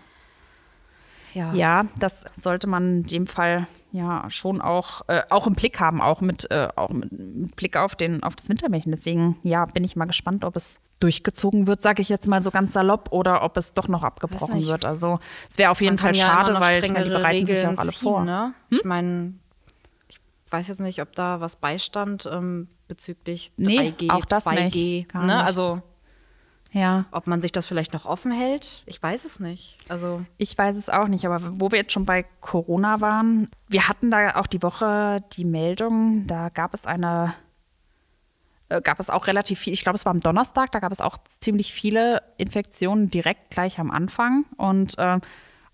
Ja. 1.34 1.54
Ja, 1.54 1.86
das 1.98 2.24
sollte 2.34 2.68
man 2.68 3.00
in 3.00 3.04
dem 3.04 3.28
Fall 3.28 3.68
ja 3.92 4.30
schon 4.30 4.62
auch, 4.62 5.02
äh, 5.08 5.24
auch 5.30 5.48
im 5.48 5.56
Blick 5.56 5.80
haben, 5.80 6.02
auch 6.02 6.22
mit, 6.22 6.50
äh, 6.52 6.68
auch 6.76 6.90
mit, 6.90 7.12
mit 7.12 7.56
Blick 7.56 7.76
auf, 7.76 7.96
den, 7.96 8.24
auf 8.24 8.36
das 8.36 8.50
Wintermärchen. 8.50 8.92
Deswegen, 8.92 9.38
ja, 9.44 9.66
bin 9.66 9.84
ich 9.84 9.96
mal 9.96 10.06
gespannt, 10.06 10.44
ob 10.46 10.56
es 10.56 10.80
durchgezogen 11.00 11.66
wird, 11.66 11.82
sage 11.82 12.02
ich 12.02 12.10
jetzt 12.10 12.28
mal 12.28 12.44
so 12.44 12.52
ganz 12.52 12.74
salopp, 12.74 13.12
oder 13.12 13.44
ob 13.44 13.58
es 13.58 13.74
doch 13.74 13.88
noch 13.88 14.04
abgebrochen 14.04 14.66
wird. 14.66 14.86
Also 14.86 15.20
es 15.50 15.58
wäre 15.58 15.72
auf 15.72 15.82
jeden 15.82 15.98
Fall 15.98 16.16
ja 16.16 16.26
schade, 16.26 16.60
weil 16.60 16.84
ich 16.84 16.92
meine, 16.92 17.06
die 17.06 17.12
bereiten 17.12 17.48
sich 17.48 17.62
ja 17.62 17.70
auch 17.70 17.72
Regeln 17.72 17.80
alle 17.80 17.92
ziehen, 17.92 18.02
vor. 18.02 18.20
Hm? 18.20 18.26
Ne? 18.26 18.54
Ich 18.70 18.84
meine, 18.84 19.34
ich 20.10 20.20
weiß 20.52 20.68
jetzt 20.68 20.82
nicht, 20.82 21.02
ob 21.02 21.16
da 21.16 21.40
was 21.40 21.56
beistand 21.56 22.30
ähm, 22.32 22.68
bezüglich 22.88 23.54
Nee, 23.56 23.94
3G, 23.98 24.12
auch 24.12 24.26
das 24.26 24.46
2G. 24.46 24.98
nicht. 24.98 25.14
Ne? 25.14 25.44
Also 25.44 25.82
Ja, 26.72 27.06
ob 27.12 27.26
man 27.26 27.42
sich 27.42 27.52
das 27.52 27.66
vielleicht 27.66 27.94
noch 27.94 28.06
offen 28.06 28.32
hält, 28.32 28.84
ich 28.86 29.02
weiß 29.02 29.26
es 29.26 29.40
nicht. 29.40 29.80
Also 29.90 30.22
ich 30.38 30.56
weiß 30.56 30.76
es 30.76 30.90
auch 30.90 31.08
nicht, 31.08 31.26
aber 31.26 31.40
wo 31.60 31.72
wir 31.72 31.80
jetzt 31.80 31.94
schon 31.94 32.06
bei 32.06 32.24
Corona 32.42 33.02
waren, 33.02 33.50
wir 33.68 33.88
hatten 33.88 34.12
da 34.12 34.36
auch 34.36 34.46
die 34.46 34.62
Woche 34.62 35.24
die 35.34 35.46
Meldung, 35.46 36.28
da 36.28 36.50
gab 36.50 36.76
es 36.76 36.86
eine 36.86 37.34
äh, 38.70 38.82
gab 38.82 39.00
es 39.00 39.10
auch 39.10 39.26
relativ 39.26 39.60
viel, 39.60 39.74
ich 39.74 39.82
glaube, 39.82 39.96
es 39.96 40.06
war 40.06 40.12
am 40.12 40.20
Donnerstag, 40.20 40.72
da 40.72 40.80
gab 40.80 40.92
es 40.92 41.02
auch 41.02 41.18
ziemlich 41.40 41.74
viele 41.74 42.22
Infektionen 42.38 43.10
direkt 43.10 43.50
gleich 43.50 43.80
am 43.80 43.90
Anfang 43.90 44.46
und 44.58 44.98
äh, 45.00 45.20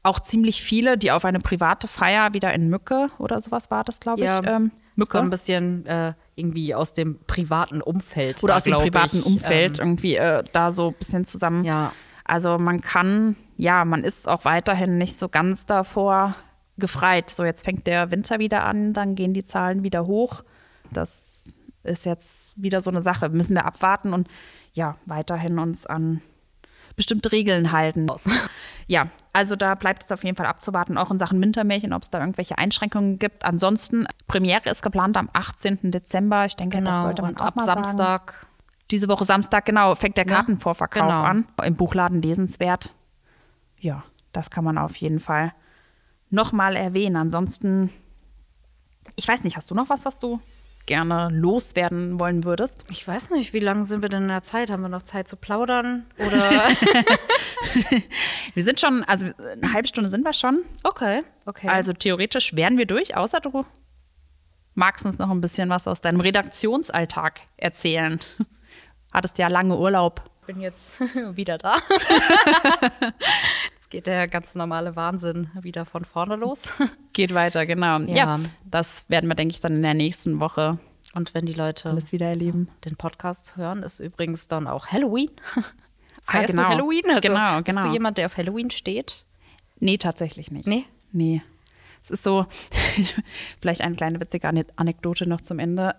auch 0.01 0.19
ziemlich 0.21 0.63
viele, 0.63 0.97
die 0.97 1.11
auf 1.11 1.25
eine 1.25 1.39
private 1.39 1.87
Feier 1.87 2.33
wieder 2.33 2.53
in 2.53 2.69
Mücke 2.69 3.09
oder 3.17 3.41
sowas 3.41 3.69
war 3.69 3.83
das, 3.83 3.99
glaube 3.99 4.21
ich. 4.21 4.27
Ja, 4.27 4.41
Ähm, 4.43 4.71
Mücke. 4.95 5.19
ein 5.19 5.29
bisschen 5.29 5.85
äh, 5.85 6.13
irgendwie 6.35 6.75
aus 6.75 6.93
dem 6.93 7.19
privaten 7.25 7.81
Umfeld. 7.81 8.43
Oder 8.43 8.57
aus 8.57 8.63
dem 8.63 8.75
privaten 8.75 9.17
ich. 9.17 9.25
Umfeld 9.25 9.79
Ähm, 9.79 9.85
irgendwie 9.85 10.15
äh, 10.15 10.43
da 10.51 10.71
so 10.71 10.89
ein 10.89 10.93
bisschen 10.93 11.25
zusammen. 11.25 11.63
ja. 11.63 11.91
Also 12.27 12.57
man 12.57 12.81
kann, 12.81 13.35
ja, 13.55 13.85
man 13.85 14.03
ist 14.03 14.27
auch 14.27 14.45
weiterhin 14.45 14.97
nicht 14.97 15.17
so 15.17 15.29
ganz 15.29 15.67
davor 15.67 16.35
gefreit. 16.77 17.29
So, 17.29 17.45
jetzt 17.45 17.63
fängt 17.63 17.85
der 17.85 18.09
Winter 18.09 18.39
wieder 18.39 18.65
an, 18.65 18.93
dann 18.93 19.13
gehen 19.13 19.33
die 19.33 19.43
Zahlen 19.43 19.83
wieder 19.83 20.07
hoch. 20.07 20.43
Das 20.91 21.53
ist 21.83 22.05
jetzt 22.05 22.51
wieder 22.61 22.81
so 22.81 22.89
eine 22.89 23.03
Sache. 23.03 23.29
Müssen 23.29 23.55
wir 23.55 23.65
abwarten 23.65 24.11
und 24.11 24.27
ja, 24.73 24.97
weiterhin 25.05 25.59
uns 25.59 25.85
an 25.85 26.21
bestimmte 26.95 27.31
Regeln 27.31 27.71
halten. 27.71 28.07
Ja, 28.87 29.07
also 29.33 29.55
da 29.55 29.73
bleibt 29.73 30.03
es 30.03 30.11
auf 30.11 30.23
jeden 30.23 30.37
Fall 30.37 30.45
abzuwarten, 30.45 30.99
auch 30.99 31.09
in 31.09 31.17
Sachen 31.17 31.41
Wintermärchen, 31.41 31.91
ob 31.91 32.03
es 32.03 32.11
da 32.11 32.19
irgendwelche 32.19 32.59
Einschränkungen 32.59 33.17
gibt. 33.17 33.43
Ansonsten, 33.43 34.05
Premiere 34.27 34.69
ist 34.69 34.83
geplant 34.83 35.17
am 35.17 35.27
18. 35.33 35.89
Dezember. 35.89 36.45
Ich 36.45 36.55
denke, 36.55 36.77
das 36.77 36.85
Genau. 36.85 37.01
sollte 37.01 37.23
man 37.23 37.35
auch 37.37 37.45
ab 37.47 37.55
mal 37.55 37.65
sagen. 37.65 37.83
Samstag 37.83 38.45
Diese 38.91 39.07
Woche 39.07 39.25
Samstag, 39.25 39.65
genau, 39.65 39.95
fängt 39.95 40.17
der 40.17 40.27
Ja, 40.27 40.35
Kartenvorverkauf 40.35 41.01
genau. 41.07 41.23
an. 41.23 41.45
Im 41.63 41.75
Buchladen 41.75 42.21
lesenswert. 42.21 42.93
Ja, 43.79 44.03
das 44.33 44.51
kann 44.51 44.63
man 44.63 44.77
auf 44.77 44.95
jeden 44.97 45.17
Fall 45.19 45.51
nochmal 46.29 46.75
erwähnen. 46.75 47.15
Ansonsten, 47.15 47.89
ich 49.15 49.27
weiß 49.27 49.43
nicht, 49.43 49.57
hast 49.57 49.71
du 49.71 49.73
noch 49.73 49.89
was, 49.89 50.05
was 50.05 50.19
du 50.19 50.39
gerne 50.85 51.29
loswerden 51.31 52.19
wollen 52.19 52.43
würdest? 52.43 52.83
Ich 52.89 53.07
weiß 53.07 53.31
nicht, 53.31 53.53
wie 53.53 53.59
lange 53.59 53.85
sind 53.85 54.01
wir 54.01 54.09
denn 54.09 54.23
in 54.23 54.29
der 54.29 54.43
Zeit? 54.43 54.69
Haben 54.69 54.83
wir 54.83 54.89
noch 54.89 55.03
Zeit 55.03 55.27
zu 55.27 55.35
plaudern? 55.35 56.05
Oder? 56.17 56.51
Wir 58.53 58.63
sind 58.63 58.79
schon, 58.79 59.03
also 59.03 59.27
eine 59.37 59.73
halbe 59.73 59.87
Stunde 59.87 60.09
sind 60.09 60.23
wir 60.23 60.33
schon. 60.33 60.63
okay, 60.83 61.23
okay. 61.45 61.67
Also 61.67 61.91
theoretisch 61.91 62.55
wären 62.55 62.77
wir 62.77 62.85
durch, 62.85 63.17
außer 63.17 63.41
du 63.41 63.65
magst 64.75 65.05
uns 65.05 65.17
noch 65.17 65.31
ein 65.31 65.41
bisschen 65.41 65.69
was 65.69 65.87
aus 65.87 66.01
deinem 66.01 66.21
Redaktionsalltag 66.21 67.41
erzählen. 67.57 68.19
Hattest 69.11 69.37
ja 69.37 69.47
lange 69.47 69.77
Urlaub. 69.77 70.23
ich 70.41 70.47
bin 70.47 70.61
jetzt 70.61 70.99
wieder 71.35 71.57
da. 71.57 71.77
Geht 73.95 74.07
der 74.07 74.27
ganz 74.27 74.55
normale 74.55 74.97
Wahnsinn 74.97 75.49
wieder 75.61 75.85
von 75.85 76.03
vorne 76.03 76.35
los. 76.35 76.73
Geht 77.13 77.33
weiter, 77.33 77.65
genau. 77.65 77.99
Ja. 77.99 78.15
Ja. 78.37 78.39
das 78.69 79.05
werden 79.09 79.27
wir, 79.29 79.35
denke 79.35 79.53
ich, 79.53 79.61
dann 79.61 79.73
in 79.77 79.81
der 79.83 79.93
nächsten 79.93 80.41
Woche 80.41 80.79
Und 81.13 81.33
wenn 81.33 81.45
die 81.45 81.53
Leute 81.53 81.89
alles 81.91 82.11
wieder 82.11 82.25
erleben. 82.27 82.67
den 82.83 82.97
Podcast 82.97 83.55
hören, 83.55 83.83
ist 83.83 84.01
übrigens 84.01 84.49
dann 84.49 84.67
auch 84.67 84.87
Halloween. 84.87 85.31
Feierst 86.23 86.49
genau. 86.55 86.63
du 86.63 86.69
Halloween? 86.69 87.03
Also, 87.07 87.21
Genau, 87.21 87.61
Bist 87.61 87.77
genau. 87.77 87.87
du 87.87 87.93
jemand, 87.93 88.17
der 88.17 88.25
auf 88.25 88.35
Halloween 88.35 88.69
steht? 88.69 89.23
Nee, 89.79 89.97
tatsächlich 89.97 90.51
nicht. 90.51 90.67
Nee? 90.67 90.83
Nee. 91.13 91.41
Es 92.03 92.11
ist 92.11 92.23
so, 92.23 92.45
vielleicht 93.61 93.79
eine 93.79 93.95
kleine 93.95 94.19
witzige 94.19 94.47
Ane- 94.49 94.65
Anekdote 94.75 95.27
noch 95.29 95.39
zum 95.39 95.59
Ende. 95.59 95.95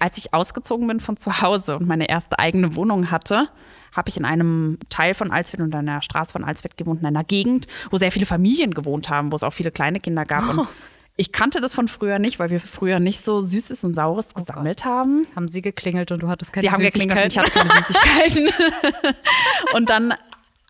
Als 0.00 0.18
ich 0.18 0.34
ausgezogen 0.34 0.88
bin 0.88 0.98
von 0.98 1.16
zu 1.16 1.40
Hause 1.42 1.76
und 1.76 1.86
meine 1.86 2.08
erste 2.08 2.38
eigene 2.38 2.74
Wohnung 2.74 3.10
hatte, 3.10 3.48
habe 3.92 4.08
ich 4.08 4.16
in 4.16 4.24
einem 4.24 4.78
Teil 4.88 5.14
von 5.14 5.30
Alsfeld 5.30 5.60
und 5.60 5.74
einer 5.74 6.02
Straße 6.02 6.32
von 6.32 6.42
Alsfeld 6.44 6.76
gewohnt, 6.76 7.00
in 7.00 7.06
einer 7.06 7.24
Gegend, 7.24 7.66
wo 7.90 7.98
sehr 7.98 8.10
viele 8.10 8.26
Familien 8.26 8.74
gewohnt 8.74 9.08
haben, 9.08 9.30
wo 9.30 9.36
es 9.36 9.42
auch 9.42 9.52
viele 9.52 9.70
kleine 9.70 10.00
Kinder 10.00 10.24
gab. 10.24 10.48
Und 10.48 10.68
ich 11.16 11.32
kannte 11.32 11.60
das 11.60 11.74
von 11.74 11.86
früher 11.86 12.18
nicht, 12.18 12.38
weil 12.38 12.50
wir 12.50 12.60
früher 12.60 12.98
nicht 12.98 13.20
so 13.20 13.40
Süßes 13.40 13.84
und 13.84 13.94
Saures 13.94 14.32
gesammelt 14.34 14.84
haben. 14.84 15.26
Haben 15.36 15.48
sie 15.48 15.60
geklingelt 15.60 16.12
und 16.12 16.22
du 16.22 16.28
hattest 16.28 16.52
keine 16.52 16.62
Sie 16.62 16.70
haben 16.70 16.82
geklingelt 16.82 17.18
und 17.18 17.32
ich 17.32 17.38
hatte 17.38 17.50
keine 17.50 17.70
Süßigkeiten. 17.70 18.48
und 19.74 19.90
dann 19.90 20.14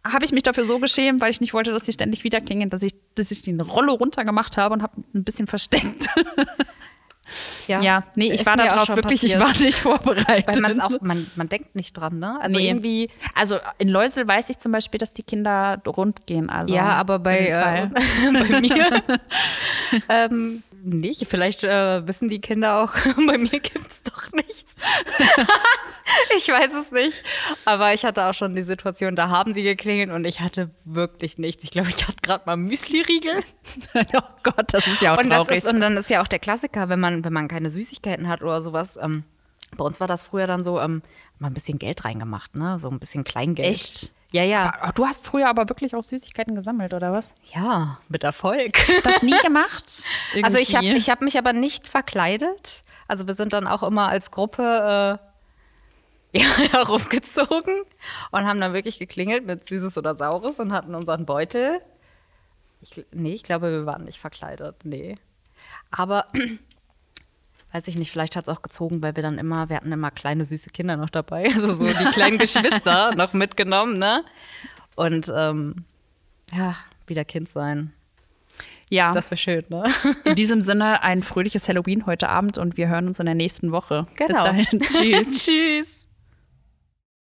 habe 0.02 0.24
ich 0.24 0.32
mich 0.32 0.42
dafür 0.42 0.64
so 0.64 0.78
geschämt, 0.78 1.20
weil 1.20 1.30
ich 1.30 1.40
nicht 1.40 1.52
wollte, 1.52 1.72
dass 1.72 1.86
sie 1.86 1.92
ständig 1.92 2.24
wieder 2.24 2.40
klingeln, 2.40 2.70
dass 2.70 2.82
ich, 2.82 2.94
dass 3.14 3.30
ich 3.30 3.42
den 3.42 3.60
Rollo 3.60 3.92
runtergemacht 3.92 4.56
habe 4.56 4.74
und 4.74 4.82
habe 4.82 4.94
ein 5.14 5.24
bisschen 5.24 5.46
versteckt. 5.46 6.08
Ja, 7.68 8.04
nee, 8.16 8.32
ich 8.32 8.44
war 8.46 8.56
darauf 8.56 8.88
wirklich, 8.88 9.22
ich 9.24 9.38
passiert. 9.38 9.58
war 9.58 9.64
nicht 9.64 9.78
vorbereitet. 9.78 10.62
Weil 10.62 10.80
auch, 10.80 11.00
man, 11.00 11.30
man 11.36 11.48
denkt 11.48 11.74
nicht 11.76 11.92
dran, 11.92 12.18
ne? 12.18 12.38
Also 12.40 12.58
Nee. 12.58 12.68
irgendwie. 12.68 13.10
Also 13.34 13.58
in 13.78 13.88
Läusel 13.88 14.26
weiß 14.26 14.50
ich 14.50 14.58
zum 14.58 14.72
Beispiel, 14.72 14.98
dass 14.98 15.12
die 15.12 15.22
Kinder 15.22 15.80
rund 15.86 16.26
gehen. 16.26 16.50
Also 16.50 16.74
Ja, 16.74 16.90
aber 16.90 17.18
bei, 17.18 17.48
äh, 17.48 17.88
bei 18.32 18.60
mir 18.60 19.02
ähm, 20.08 20.62
nicht. 20.84 21.26
Vielleicht 21.28 21.64
äh, 21.64 22.06
wissen 22.06 22.28
die 22.28 22.40
Kinder 22.40 22.82
auch, 22.82 22.92
bei 23.26 23.38
mir 23.38 23.60
gibt 23.60 23.90
es 23.90 24.02
doch 24.02 24.32
nichts. 24.32 24.74
ich 26.36 26.48
weiß 26.48 26.72
es 26.74 26.90
nicht. 26.90 27.22
Aber 27.64 27.94
ich 27.94 28.04
hatte 28.04 28.26
auch 28.26 28.34
schon 28.34 28.54
die 28.54 28.62
Situation, 28.62 29.16
da 29.16 29.28
haben 29.28 29.54
sie 29.54 29.62
geklingelt 29.62 30.10
und 30.10 30.24
ich 30.24 30.40
hatte 30.40 30.70
wirklich 30.84 31.38
nichts. 31.38 31.64
Ich 31.64 31.70
glaube, 31.70 31.88
ich 31.90 32.06
hatte 32.06 32.16
gerade 32.22 32.44
mal 32.46 32.56
Müsli-Riegel. 32.56 33.42
oh 34.14 34.20
Gott, 34.42 34.72
das 34.72 34.86
ist 34.86 35.02
ja 35.02 35.14
auch 35.14 35.18
Und, 35.18 35.30
traurig. 35.30 35.58
ist, 35.58 35.72
und 35.72 35.80
dann 35.80 35.96
ist 35.96 36.10
ja 36.10 36.22
auch 36.22 36.28
der 36.28 36.38
Klassiker, 36.38 36.88
wenn 36.88 37.00
man, 37.00 37.24
wenn 37.24 37.32
man 37.32 37.48
keine 37.48 37.70
Süßigkeiten 37.70 38.28
hat 38.28 38.42
oder 38.42 38.62
sowas. 38.62 38.98
Ähm, 39.00 39.24
bei 39.76 39.84
uns 39.84 40.00
war 40.00 40.06
das 40.06 40.22
früher 40.22 40.46
dann 40.46 40.64
so, 40.64 40.80
ähm, 40.80 41.02
mal 41.38 41.48
ein 41.48 41.54
bisschen 41.54 41.78
Geld 41.78 42.04
reingemacht, 42.04 42.56
ne? 42.56 42.78
So 42.78 42.90
ein 42.90 42.98
bisschen 42.98 43.24
Kleingeld. 43.24 43.68
Echt? 43.68 44.12
Ja, 44.32 44.44
ja. 44.44 44.92
Du 44.94 45.06
hast 45.06 45.26
früher 45.26 45.48
aber 45.48 45.68
wirklich 45.68 45.94
auch 45.94 46.04
Süßigkeiten 46.04 46.54
gesammelt, 46.54 46.94
oder 46.94 47.12
was? 47.12 47.34
Ja, 47.52 47.98
mit 48.08 48.22
Erfolg. 48.22 48.78
Das 49.02 49.22
nie 49.22 49.38
gemacht? 49.42 49.84
Also 50.42 50.58
ich 50.58 50.76
habe 50.76 50.86
ich 50.86 51.10
hab 51.10 51.22
mich 51.22 51.36
aber 51.38 51.52
nicht 51.52 51.88
verkleidet. 51.88 52.84
Also 53.08 53.26
wir 53.26 53.34
sind 53.34 53.52
dann 53.52 53.66
auch 53.66 53.82
immer 53.82 54.08
als 54.08 54.30
Gruppe 54.30 55.18
äh, 56.32 56.38
ja, 56.38 56.46
herumgezogen 56.70 57.82
und 58.30 58.46
haben 58.46 58.60
dann 58.60 58.72
wirklich 58.72 59.00
geklingelt 59.00 59.44
mit 59.44 59.64
Süßes 59.64 59.98
oder 59.98 60.14
Saures 60.14 60.60
und 60.60 60.72
hatten 60.72 60.94
unseren 60.94 61.26
Beutel. 61.26 61.80
Ich, 62.80 63.04
nee, 63.10 63.32
ich 63.32 63.42
glaube, 63.42 63.72
wir 63.72 63.86
waren 63.86 64.04
nicht 64.04 64.20
verkleidet. 64.20 64.84
Nee. 64.84 65.16
Aber 65.90 66.26
weiß 67.72 67.86
ich 67.88 67.96
nicht, 67.96 68.10
vielleicht 68.10 68.36
hat 68.36 68.44
es 68.44 68.48
auch 68.48 68.62
gezogen, 68.62 69.02
weil 69.02 69.14
wir 69.16 69.22
dann 69.22 69.38
immer, 69.38 69.68
wir 69.68 69.76
hatten 69.76 69.92
immer 69.92 70.10
kleine 70.10 70.44
süße 70.44 70.70
Kinder 70.70 70.96
noch 70.96 71.10
dabei, 71.10 71.44
also 71.54 71.74
so 71.76 71.84
die 71.84 72.04
kleinen 72.12 72.38
Geschwister 72.38 73.14
noch 73.14 73.32
mitgenommen, 73.32 73.98
ne? 73.98 74.24
Und 74.96 75.32
ähm, 75.34 75.84
ja, 76.52 76.76
wieder 77.06 77.24
Kind 77.24 77.48
sein. 77.48 77.92
Ja, 78.92 79.12
Das 79.12 79.30
wäre 79.30 79.36
schön, 79.38 79.64
ne? 79.68 79.84
in 80.24 80.34
diesem 80.34 80.60
Sinne 80.62 81.04
ein 81.04 81.22
fröhliches 81.22 81.68
Halloween 81.68 82.06
heute 82.06 82.28
Abend 82.28 82.58
und 82.58 82.76
wir 82.76 82.88
hören 82.88 83.06
uns 83.06 83.20
in 83.20 83.26
der 83.26 83.36
nächsten 83.36 83.70
Woche. 83.70 84.04
Bis 84.18 84.26
Genau. 84.26 84.44
dahin. 84.44 84.66
Tschüss. 84.80 85.44
Tschüss. 85.44 85.99